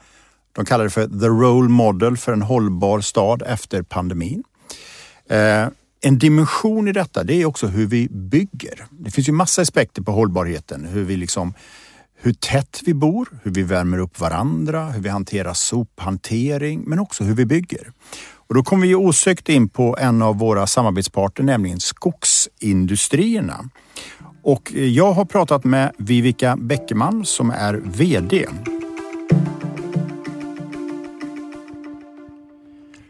de 0.53 0.65
kallar 0.65 0.85
det 0.85 0.91
för 0.91 1.07
the 1.07 1.27
role 1.27 1.69
model 1.69 2.17
för 2.17 2.33
en 2.33 2.43
hållbar 2.43 3.01
stad 3.01 3.43
efter 3.47 3.83
pandemin. 3.83 4.45
Eh, 5.31 5.67
en 6.07 6.19
dimension 6.19 6.89
i 6.89 6.93
detta 6.93 7.25
det 7.25 7.35
är 7.35 7.45
också 7.45 7.67
hur 7.67 7.87
vi 7.87 8.09
bygger. 8.11 8.87
Det 8.91 9.11
finns 9.11 9.29
ju 9.29 9.33
massa 9.33 9.63
aspekter 9.63 10.03
på 10.03 10.13
hållbarheten. 10.13 10.85
Hur 10.85 11.05
vi 11.05 11.17
liksom 11.17 11.55
hur 12.21 12.33
tätt 12.33 12.81
vi 12.85 12.95
bor, 12.95 13.29
hur 13.43 13.51
vi 13.51 13.63
värmer 13.63 13.99
upp 13.99 14.21
varandra, 14.21 14.91
hur 14.91 15.03
vi 15.03 15.09
hanterar 15.09 15.55
sophantering 15.55 16.83
men 16.87 16.99
också 16.99 17.25
hur 17.25 17.35
vi 17.35 17.47
bygger. 17.47 17.93
Och 18.35 18.55
då 18.55 18.63
kommer 18.63 18.87
vi 18.87 18.95
osökt 18.95 19.49
in 19.49 19.69
på 19.69 19.97
en 20.01 20.23
av 20.23 20.39
våra 20.39 20.67
samarbetsparter, 20.67 21.43
nämligen 21.43 21.81
skogsindustrierna. 21.81 23.69
Och 24.43 24.73
eh, 24.75 24.85
jag 24.85 25.13
har 25.13 25.25
pratat 25.25 25.65
med 25.65 25.93
Vivica 25.99 26.57
Bäckerman 26.57 27.25
som 27.25 27.51
är 27.51 27.75
VD. 27.85 28.47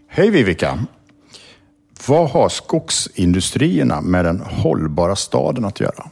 Hej 0.09 0.31
Vivica! 0.31 0.87
Vad 2.09 2.31
har 2.31 2.49
skogsindustrierna 2.49 4.01
med 4.01 4.25
den 4.25 4.41
hållbara 4.41 5.17
staden 5.17 5.65
att 5.65 5.81
göra? 5.81 6.11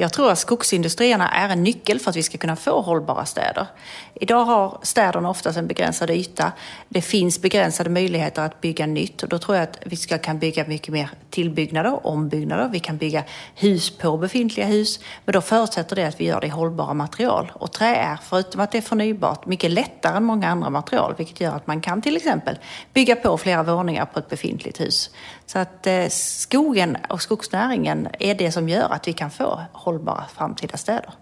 Jag 0.00 0.12
tror 0.12 0.30
att 0.30 0.38
skogsindustrierna 0.38 1.28
är 1.28 1.48
en 1.48 1.62
nyckel 1.62 1.98
för 1.98 2.10
att 2.10 2.16
vi 2.16 2.22
ska 2.22 2.38
kunna 2.38 2.56
få 2.56 2.80
hållbara 2.80 3.24
städer. 3.24 3.66
Idag 4.14 4.44
har 4.44 4.78
städerna 4.82 5.30
oftast 5.30 5.58
en 5.58 5.66
begränsad 5.66 6.10
yta. 6.10 6.52
Det 6.88 7.02
finns 7.02 7.42
begränsade 7.42 7.90
möjligheter 7.90 8.42
att 8.42 8.60
bygga 8.60 8.86
nytt 8.86 9.22
och 9.22 9.28
då 9.28 9.38
tror 9.38 9.56
jag 9.56 9.62
att 9.62 9.78
vi 9.86 9.96
ska, 9.96 10.18
kan 10.18 10.38
bygga 10.38 10.64
mycket 10.64 10.92
mer 10.92 11.10
tillbyggnader, 11.30 12.06
ombyggnader. 12.06 12.68
Vi 12.68 12.80
kan 12.80 12.96
bygga 12.96 13.24
hus 13.54 13.98
på 13.98 14.16
befintliga 14.16 14.66
hus. 14.66 15.00
Men 15.24 15.32
då 15.32 15.40
förutsätter 15.40 15.96
det 15.96 16.04
att 16.04 16.20
vi 16.20 16.24
gör 16.24 16.40
det 16.40 16.46
i 16.46 16.50
hållbara 16.50 16.94
material. 16.94 17.52
Och 17.54 17.72
trä 17.72 17.96
är, 17.96 18.18
förutom 18.22 18.60
att 18.60 18.72
det 18.72 18.78
är 18.78 18.82
förnybart, 18.82 19.46
mycket 19.46 19.70
lättare 19.70 20.16
än 20.16 20.24
många 20.24 20.48
andra 20.48 20.70
material. 20.70 21.14
Vilket 21.18 21.40
gör 21.40 21.56
att 21.56 21.66
man 21.66 21.80
kan 21.80 22.02
till 22.02 22.16
exempel 22.16 22.58
bygga 22.92 23.16
på 23.16 23.38
flera 23.38 23.62
våningar 23.62 24.04
på 24.04 24.18
ett 24.18 24.28
befintligt 24.28 24.80
hus. 24.80 25.10
Så 25.46 25.58
att 25.58 25.86
eh, 25.86 26.08
skogen 26.08 26.96
och 27.08 27.22
skogsnäringen 27.22 28.08
är 28.18 28.34
det 28.34 28.52
som 28.52 28.68
gör 28.68 28.92
att 28.92 29.08
vi 29.08 29.12
kan 29.12 29.30
få 29.30 29.60
hållbara 29.90 30.24
framtida 30.34 30.76
städer. 30.76 31.12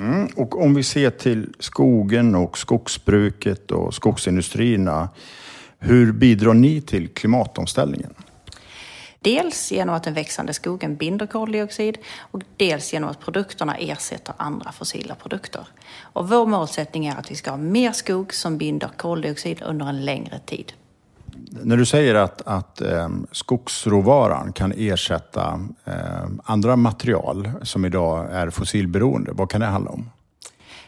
Mm, 0.00 0.28
och 0.36 0.62
om 0.62 0.74
vi 0.74 0.82
ser 0.82 1.10
till 1.10 1.54
skogen 1.58 2.34
och 2.34 2.58
skogsbruket 2.58 3.70
och 3.70 3.94
skogsindustrierna. 3.94 5.08
Hur 5.78 6.12
bidrar 6.12 6.54
ni 6.54 6.80
till 6.80 7.08
klimatomställningen? 7.08 8.14
Dels 9.20 9.72
genom 9.72 9.94
att 9.94 10.04
den 10.04 10.14
växande 10.14 10.52
skogen 10.52 10.96
binder 10.96 11.26
koldioxid 11.26 11.98
och 12.18 12.42
dels 12.56 12.92
genom 12.92 13.10
att 13.10 13.20
produkterna 13.20 13.76
ersätter 13.76 14.34
andra 14.38 14.72
fossila 14.72 15.14
produkter. 15.14 15.66
Och 16.12 16.28
vår 16.28 16.46
målsättning 16.46 17.06
är 17.06 17.16
att 17.16 17.30
vi 17.30 17.34
ska 17.34 17.50
ha 17.50 17.56
mer 17.56 17.92
skog 17.92 18.34
som 18.34 18.58
binder 18.58 18.90
koldioxid 18.96 19.62
under 19.66 19.86
en 19.86 20.04
längre 20.04 20.38
tid. 20.38 20.72
När 21.52 21.76
du 21.76 21.86
säger 21.86 22.14
att, 22.14 22.42
att 22.42 22.80
eh, 22.80 23.08
skogsråvaran 23.32 24.52
kan 24.52 24.72
ersätta 24.76 25.60
eh, 25.84 25.94
andra 26.44 26.76
material 26.76 27.50
som 27.62 27.84
idag 27.84 28.32
är 28.32 28.50
fossilberoende, 28.50 29.32
vad 29.32 29.50
kan 29.50 29.60
det 29.60 29.66
handla 29.66 29.90
om? 29.90 30.10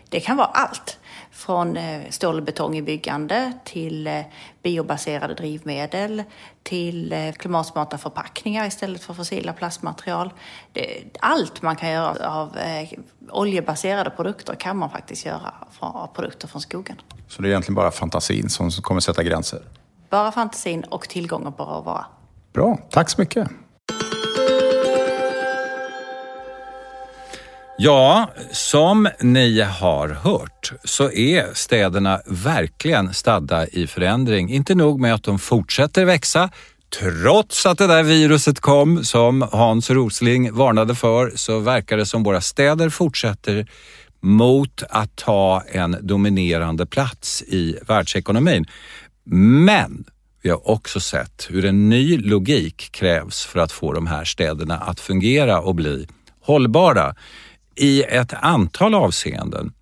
Det 0.09 0.21
kan 0.21 0.37
vara 0.37 0.47
allt. 0.47 0.99
Från 1.31 1.77
eh, 1.77 2.01
stål 2.11 2.37
och 2.37 2.43
betong 2.43 2.77
i 2.77 2.83
byggande 2.83 3.53
till 3.65 4.07
eh, 4.07 4.21
biobaserade 4.63 5.35
drivmedel 5.35 6.23
till 6.63 7.13
eh, 7.13 7.33
klimatsmarta 7.33 7.99
förpackningar 7.99 8.67
istället 8.67 9.03
för 9.03 9.15
fossila 9.15 9.53
plastmaterial. 9.53 10.33
Allt 11.21 11.63
man 11.63 11.77
kan 11.77 11.91
göra 11.91 12.31
av 12.31 12.57
oljebaserade 13.31 14.11
produkter 14.11 14.55
kan 14.55 14.77
man 14.77 14.91
faktiskt 14.91 15.27
göra 15.27 15.55
av 15.79 16.07
produkter 16.07 16.49
från 16.49 16.61
skogen. 16.61 16.97
Så 17.29 17.43
det 17.43 17.49
är 17.49 17.51
egentligen 17.51 17.75
bara 17.75 17.91
fantasin 17.91 18.49
som 18.49 18.71
kommer 18.71 19.01
sätta 19.01 19.23
gränser? 19.23 19.63
Bara 20.13 20.33
fantasin 20.33 20.85
och 20.85 21.09
tillgången 21.09 21.53
på 21.53 21.65
råvara. 21.65 22.05
Bra, 22.55 22.79
tack 22.91 23.11
så 23.11 23.21
mycket. 23.21 23.49
Ja, 27.79 28.31
som 28.51 29.09
ni 29.21 29.61
har 29.61 30.09
hört 30.09 30.73
så 30.85 31.11
är 31.11 31.55
städerna 31.55 32.21
verkligen 32.27 33.15
stadda 33.15 33.67
i 33.67 33.87
förändring. 33.87 34.51
Inte 34.51 34.75
nog 34.75 35.01
med 35.01 35.15
att 35.15 35.23
de 35.23 35.39
fortsätter 35.39 36.05
växa, 36.05 36.51
trots 37.01 37.67
att 37.67 37.79
det 37.79 37.87
där 37.87 38.03
viruset 38.03 38.61
kom 38.61 39.05
som 39.05 39.49
Hans 39.53 39.91
Rosling 39.91 40.53
varnade 40.53 40.95
för 40.95 41.33
så 41.35 41.59
verkar 41.59 41.97
det 41.97 42.07
som 42.07 42.23
våra 42.23 42.41
städer 42.41 42.89
fortsätter 42.91 43.67
mot 44.23 44.83
att 44.89 45.17
ta 45.17 45.63
en 45.69 45.97
dominerande 46.01 46.87
plats 46.87 47.43
i 47.43 47.79
världsekonomin. 47.89 48.67
Men 49.25 50.05
vi 50.43 50.51
har 50.51 50.71
också 50.71 51.01
sett 51.01 51.47
hur 51.51 51.65
en 51.65 51.89
ny 51.89 52.19
logik 52.19 52.89
krävs 52.93 53.45
för 53.45 53.61
att 53.61 53.73
få 53.73 53.93
de 53.93 54.07
här 54.07 54.25
städerna 54.25 54.77
att 54.79 55.01
fungera 55.01 55.61
och 55.61 55.75
bli 55.75 56.09
hållbara 56.41 57.15
i 57.75 58.03
ett 58.03 58.33
antal 58.33 58.95
avseenden. 58.95 59.73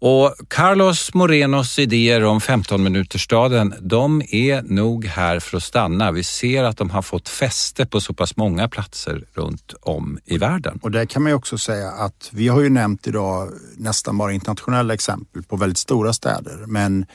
Och 0.00 0.34
Carlos 0.48 1.14
Morenos 1.14 1.78
idéer 1.78 2.24
om 2.24 2.40
15 2.40 2.82
minutersstaden, 2.82 3.74
de 3.80 4.22
är 4.28 4.62
nog 4.62 5.04
här 5.04 5.40
för 5.40 5.56
att 5.56 5.62
stanna. 5.62 6.12
Vi 6.12 6.24
ser 6.24 6.64
att 6.64 6.76
de 6.76 6.90
har 6.90 7.02
fått 7.02 7.28
fäste 7.28 7.86
på 7.86 8.00
så 8.00 8.14
pass 8.14 8.36
många 8.36 8.68
platser 8.68 9.24
runt 9.34 9.74
om 9.80 10.18
i 10.24 10.38
världen. 10.38 10.78
Och 10.82 10.90
där 10.90 11.04
kan 11.04 11.22
man 11.22 11.32
ju 11.32 11.36
också 11.36 11.58
säga 11.58 11.90
att 11.90 12.30
vi 12.32 12.48
har 12.48 12.60
ju 12.60 12.68
nämnt 12.68 13.06
idag 13.06 13.48
nästan 13.76 14.18
bara 14.18 14.32
internationella 14.32 14.94
exempel 14.94 15.42
på 15.42 15.56
väldigt 15.56 15.78
stora 15.78 16.12
städer, 16.12 16.64
men 16.66 17.06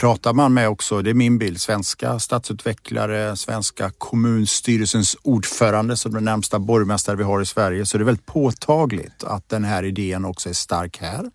pratar 0.00 0.32
man 0.32 0.54
med 0.54 0.68
också, 0.68 1.02
det 1.02 1.10
är 1.10 1.14
min 1.14 1.38
bild, 1.38 1.60
svenska 1.60 2.18
stadsutvecklare, 2.18 3.36
svenska 3.36 3.90
kommunstyrelsens 3.98 5.16
ordförande 5.22 5.96
som 5.96 6.14
den 6.14 6.24
närmsta 6.24 6.58
borgmästare 6.58 7.16
vi 7.16 7.22
har 7.22 7.42
i 7.42 7.46
Sverige 7.46 7.86
så 7.86 7.98
det 7.98 8.02
är 8.02 8.06
väldigt 8.06 8.26
påtagligt 8.26 9.24
att 9.24 9.48
den 9.48 9.64
här 9.64 9.82
idén 9.82 10.24
också 10.24 10.48
är 10.48 10.52
stark 10.52 10.98
här. 11.00 11.30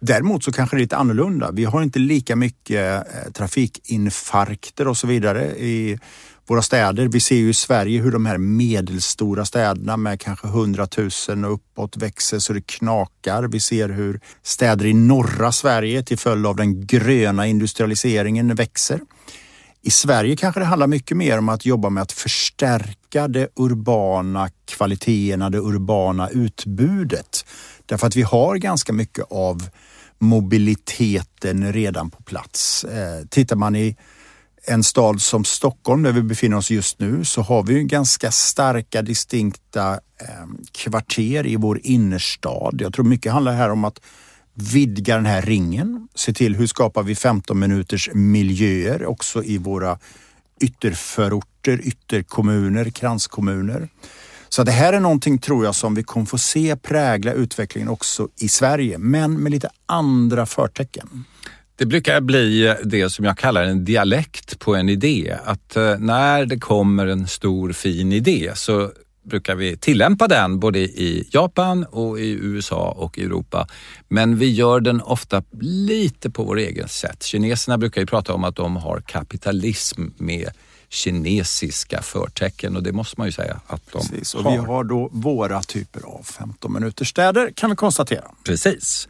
Däremot 0.00 0.44
så 0.44 0.52
kanske 0.52 0.76
det 0.76 0.78
är 0.78 0.82
lite 0.82 0.96
annorlunda. 0.96 1.50
Vi 1.50 1.64
har 1.64 1.82
inte 1.82 1.98
lika 1.98 2.36
mycket 2.36 3.06
eh, 3.06 3.32
trafikinfarkter 3.32 4.88
och 4.88 4.96
så 4.96 5.06
vidare 5.06 5.44
i 5.44 5.98
våra 6.46 6.62
städer. 6.62 7.08
Vi 7.08 7.20
ser 7.20 7.36
ju 7.36 7.50
i 7.50 7.54
Sverige 7.54 8.00
hur 8.00 8.12
de 8.12 8.26
här 8.26 8.38
medelstora 8.38 9.44
städerna 9.44 9.96
med 9.96 10.20
kanske 10.20 10.46
100 10.46 10.88
000 11.28 11.44
och 11.44 11.52
uppåt 11.52 11.96
växer 11.96 12.38
så 12.38 12.52
det 12.52 12.66
knakar. 12.66 13.42
Vi 13.42 13.60
ser 13.60 13.88
hur 13.88 14.20
städer 14.42 14.86
i 14.86 14.94
norra 14.94 15.52
Sverige 15.52 16.02
till 16.02 16.18
följd 16.18 16.46
av 16.46 16.56
den 16.56 16.86
gröna 16.86 17.46
industrialiseringen 17.46 18.54
växer. 18.54 19.00
I 19.84 19.90
Sverige 19.90 20.36
kanske 20.36 20.60
det 20.60 20.66
handlar 20.66 20.86
mycket 20.86 21.16
mer 21.16 21.38
om 21.38 21.48
att 21.48 21.66
jobba 21.66 21.90
med 21.90 22.02
att 22.02 22.12
förstärka 22.12 23.28
det 23.28 23.48
urbana 23.56 24.50
kvaliteterna, 24.64 25.50
det 25.50 25.58
urbana 25.58 26.28
utbudet. 26.28 27.44
Därför 27.86 28.06
att 28.06 28.16
vi 28.16 28.22
har 28.22 28.56
ganska 28.56 28.92
mycket 28.92 29.24
av 29.30 29.68
mobiliteten 30.18 31.72
redan 31.72 32.10
på 32.10 32.22
plats. 32.22 32.84
Eh, 32.84 33.26
tittar 33.30 33.56
man 33.56 33.76
i 33.76 33.96
en 34.66 34.84
stad 34.84 35.22
som 35.22 35.44
Stockholm 35.44 36.02
där 36.02 36.12
vi 36.12 36.22
befinner 36.22 36.56
oss 36.56 36.70
just 36.70 36.98
nu 36.98 37.24
så 37.24 37.42
har 37.42 37.62
vi 37.62 37.84
ganska 37.84 38.30
starka 38.30 39.02
distinkta 39.02 39.92
eh, 39.92 40.46
kvarter 40.72 41.46
i 41.46 41.56
vår 41.56 41.80
innerstad. 41.82 42.80
Jag 42.80 42.94
tror 42.94 43.04
mycket 43.04 43.32
handlar 43.32 43.52
här 43.52 43.70
om 43.70 43.84
att 43.84 44.00
vidga 44.54 45.16
den 45.16 45.26
här 45.26 45.42
ringen, 45.42 46.08
se 46.14 46.32
till 46.32 46.56
hur 46.56 46.66
skapar 46.66 47.02
vi 47.02 47.14
15 47.14 47.58
minuters 47.58 48.10
miljöer 48.12 49.06
också 49.06 49.44
i 49.44 49.58
våra 49.58 49.98
ytterförorter, 50.60 51.80
ytterkommuner, 51.84 52.90
kranskommuner. 52.90 53.88
Så 54.48 54.62
det 54.62 54.72
här 54.72 54.92
är 54.92 55.00
någonting 55.00 55.38
tror 55.38 55.64
jag 55.64 55.74
som 55.74 55.94
vi 55.94 56.02
kommer 56.02 56.26
få 56.26 56.38
se 56.38 56.76
prägla 56.76 57.32
utvecklingen 57.32 57.88
också 57.88 58.28
i 58.36 58.48
Sverige, 58.48 58.98
men 58.98 59.42
med 59.42 59.52
lite 59.52 59.70
andra 59.86 60.46
förtecken. 60.46 61.24
Det 61.76 61.86
brukar 61.86 62.20
bli 62.20 62.74
det 62.84 63.10
som 63.10 63.24
jag 63.24 63.38
kallar 63.38 63.64
en 63.64 63.84
dialekt 63.84 64.58
på 64.58 64.74
en 64.74 64.88
idé. 64.88 65.36
Att 65.44 65.76
eh, 65.76 65.98
när 65.98 66.46
det 66.46 66.58
kommer 66.58 67.06
en 67.06 67.26
stor 67.26 67.72
fin 67.72 68.12
idé 68.12 68.52
så 68.54 68.90
brukar 69.24 69.54
vi 69.54 69.76
tillämpa 69.76 70.28
den 70.28 70.60
både 70.60 70.78
i 70.78 71.28
Japan 71.30 71.84
och 71.84 72.20
i 72.20 72.30
USA 72.30 72.90
och 72.98 73.18
Europa. 73.18 73.66
Men 74.08 74.38
vi 74.38 74.50
gör 74.50 74.80
den 74.80 75.00
ofta 75.00 75.42
lite 75.60 76.30
på 76.30 76.44
vår 76.44 76.58
egen 76.58 76.88
sätt. 76.88 77.22
Kineserna 77.22 77.78
brukar 77.78 78.00
ju 78.00 78.06
prata 78.06 78.34
om 78.34 78.44
att 78.44 78.56
de 78.56 78.76
har 78.76 79.00
kapitalism 79.00 80.02
med 80.16 80.50
kinesiska 80.88 82.02
förtecken 82.02 82.76
och 82.76 82.82
det 82.82 82.92
måste 82.92 83.20
man 83.20 83.28
ju 83.28 83.32
säga 83.32 83.60
att 83.66 83.82
de 83.92 83.98
Precis, 83.98 84.34
och 84.34 84.44
har. 84.44 84.50
vi 84.50 84.56
har 84.56 84.84
då 84.84 85.08
våra 85.12 85.62
typer 85.62 86.00
av 86.06 86.22
15 86.22 86.72
minuters 86.72 87.08
städer 87.08 87.52
kan 87.56 87.70
vi 87.70 87.76
konstatera. 87.76 88.24
Precis. 88.44 89.08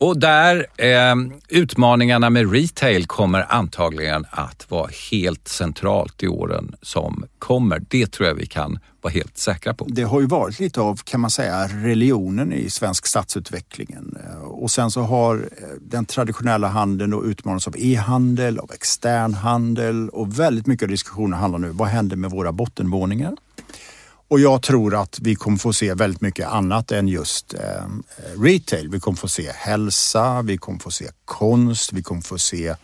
Och 0.00 0.20
där 0.20 0.66
eh, 0.76 1.14
utmaningarna 1.48 2.30
med 2.30 2.52
retail 2.52 3.06
kommer 3.06 3.46
antagligen 3.52 4.26
att 4.30 4.70
vara 4.70 4.90
helt 5.10 5.48
centralt 5.48 6.22
i 6.22 6.28
åren 6.28 6.74
som 6.82 7.24
kommer. 7.38 7.82
Det 7.88 8.12
tror 8.12 8.28
jag 8.28 8.34
vi 8.34 8.46
kan 8.46 8.78
vara 9.00 9.12
helt 9.12 9.38
säkra 9.38 9.74
på. 9.74 9.86
Det 9.88 10.02
har 10.02 10.20
ju 10.20 10.26
varit 10.26 10.60
lite 10.60 10.80
av, 10.80 11.00
kan 11.04 11.20
man 11.20 11.30
säga, 11.30 11.66
religionen 11.66 12.52
i 12.52 12.70
svensk 12.70 13.06
stadsutvecklingen. 13.06 14.16
Eh, 14.24 14.42
och 14.42 14.70
sen 14.70 14.90
så 14.90 15.00
har 15.00 15.36
eh, 15.36 15.42
den 15.80 16.04
traditionella 16.04 16.68
handeln 16.68 17.10
då 17.10 17.24
utmanats 17.24 17.68
av 17.68 17.74
e-handel, 17.78 18.58
av 18.58 18.70
externhandel 18.72 20.08
och 20.08 20.40
väldigt 20.40 20.66
mycket 20.66 20.82
av 20.82 20.90
diskussionen 20.90 21.38
handlar 21.38 21.58
nu, 21.58 21.70
vad 21.70 21.88
händer 21.88 22.16
med 22.16 22.30
våra 22.30 22.52
bottenvåningar? 22.52 23.36
Och 24.30 24.40
jag 24.40 24.62
tror 24.62 25.02
att 25.02 25.18
vi 25.22 25.34
kommer 25.34 25.58
få 25.58 25.72
se 25.72 25.94
väldigt 25.94 26.20
mycket 26.20 26.48
annat 26.48 26.92
än 26.92 27.08
just 27.08 27.54
eh, 27.54 27.60
retail. 28.42 28.88
Vi 28.88 29.00
kommer 29.00 29.18
få 29.18 29.28
se 29.28 29.52
hälsa, 29.54 30.42
vi 30.42 30.58
kommer 30.58 30.78
få 30.78 30.90
se 30.90 31.08
konst, 31.24 31.92
vi 31.92 32.02
kommer 32.02 32.22
få 32.22 32.38
se 32.38 32.68
eh, 32.68 32.76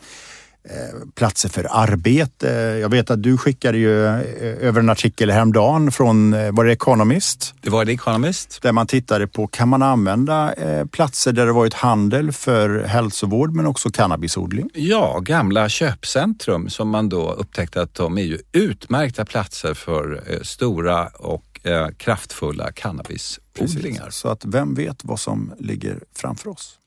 platser 1.14 1.48
för 1.48 1.66
arbete. 1.70 2.48
Jag 2.80 2.88
vet 2.88 3.10
att 3.10 3.22
du 3.22 3.38
skickade 3.38 3.78
ju 3.78 4.06
eh, 4.06 4.68
över 4.68 4.80
en 4.80 4.90
artikel 4.90 5.30
häromdagen 5.30 5.92
från, 5.92 6.34
eh, 6.34 6.52
var 6.52 6.64
det 6.64 6.72
Economist? 6.72 7.54
Det 7.60 7.70
var 7.70 7.84
The 7.84 7.92
Economist. 7.92 8.62
Där 8.62 8.72
man 8.72 8.86
tittade 8.86 9.26
på, 9.26 9.46
kan 9.46 9.68
man 9.68 9.82
använda 9.82 10.52
eh, 10.52 10.86
platser 10.86 11.32
där 11.32 11.46
det 11.46 11.52
varit 11.52 11.74
handel 11.74 12.32
för 12.32 12.82
hälsovård 12.82 13.52
men 13.52 13.66
också 13.66 13.90
cannabisodling? 13.90 14.70
Ja, 14.74 15.20
gamla 15.22 15.68
köpcentrum 15.68 16.68
som 16.68 16.88
man 16.88 17.08
då 17.08 17.32
upptäckte 17.32 17.82
att 17.82 17.94
de 17.94 18.18
är 18.18 18.22
ju 18.22 18.38
utmärkta 18.52 19.24
platser 19.24 19.74
för 19.74 20.22
eh, 20.26 20.40
stora 20.42 21.06
och 21.06 21.60
eh, 21.62 21.88
kraftfulla 21.88 22.72
cannabisodlingar. 22.72 24.10
Så 24.10 24.28
att 24.28 24.44
vem 24.44 24.74
vet 24.74 25.04
vad 25.04 25.20
som 25.20 25.52
ligger 25.58 26.00
framför 26.16 26.50
oss? 26.50 26.78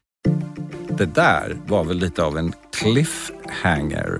Det 1.00 1.06
där 1.06 1.58
var 1.68 1.84
väl 1.84 1.98
lite 1.98 2.24
av 2.24 2.38
en 2.38 2.54
cliffhanger. 2.74 4.20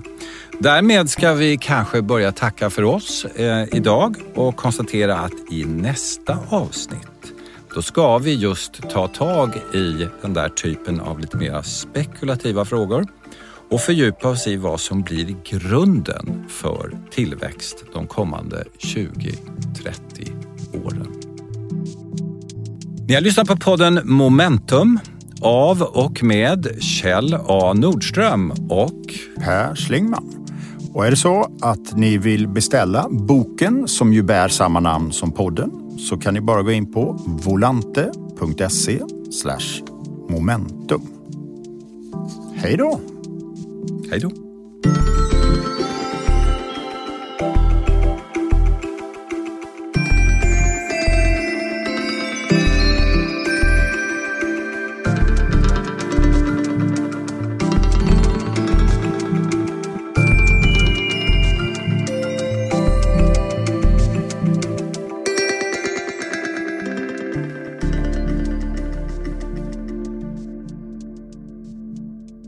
Därmed 0.58 1.10
ska 1.10 1.32
vi 1.32 1.58
kanske 1.58 2.02
börja 2.02 2.32
tacka 2.32 2.70
för 2.70 2.84
oss 2.84 3.24
eh, 3.24 3.64
idag 3.72 4.16
och 4.34 4.56
konstatera 4.56 5.18
att 5.18 5.32
i 5.50 5.64
nästa 5.64 6.38
avsnitt 6.48 7.32
då 7.74 7.82
ska 7.82 8.18
vi 8.18 8.34
just 8.34 8.90
ta 8.90 9.08
tag 9.08 9.56
i 9.74 10.08
den 10.22 10.34
där 10.34 10.48
typen 10.48 11.00
av 11.00 11.20
lite 11.20 11.36
mer 11.36 11.62
spekulativa 11.62 12.64
frågor 12.64 13.06
och 13.70 13.80
fördjupa 13.80 14.28
oss 14.28 14.46
i 14.46 14.56
vad 14.56 14.80
som 14.80 15.02
blir 15.02 15.36
grunden 15.44 16.44
för 16.48 16.98
tillväxt 17.10 17.84
de 17.92 18.06
kommande 18.06 18.64
20-30 18.78 19.34
åren. 20.84 21.06
Ni 23.08 23.14
har 23.14 23.20
lyssnat 23.20 23.48
på 23.48 23.56
podden 23.56 24.00
Momentum 24.04 24.98
av 25.40 25.82
och 25.82 26.22
med 26.22 26.82
Kjell 26.82 27.36
A 27.46 27.72
Nordström 27.72 28.52
och 28.68 29.14
Per 29.38 29.74
Schlingman. 29.74 30.46
Och 30.94 31.06
är 31.06 31.10
det 31.10 31.16
så 31.16 31.46
att 31.60 31.96
ni 31.96 32.18
vill 32.18 32.48
beställa 32.48 33.06
boken 33.10 33.88
som 33.88 34.12
ju 34.12 34.22
bär 34.22 34.48
samma 34.48 34.80
namn 34.80 35.12
som 35.12 35.32
podden 35.32 35.70
så 35.98 36.16
kan 36.16 36.34
ni 36.34 36.40
bara 36.40 36.62
gå 36.62 36.72
in 36.72 36.92
på 36.92 37.18
volante.se 37.26 39.00
momentum. 40.28 41.02
Hej 42.54 42.76
då! 42.76 43.00
hej 44.10 44.20
då. 44.20 44.30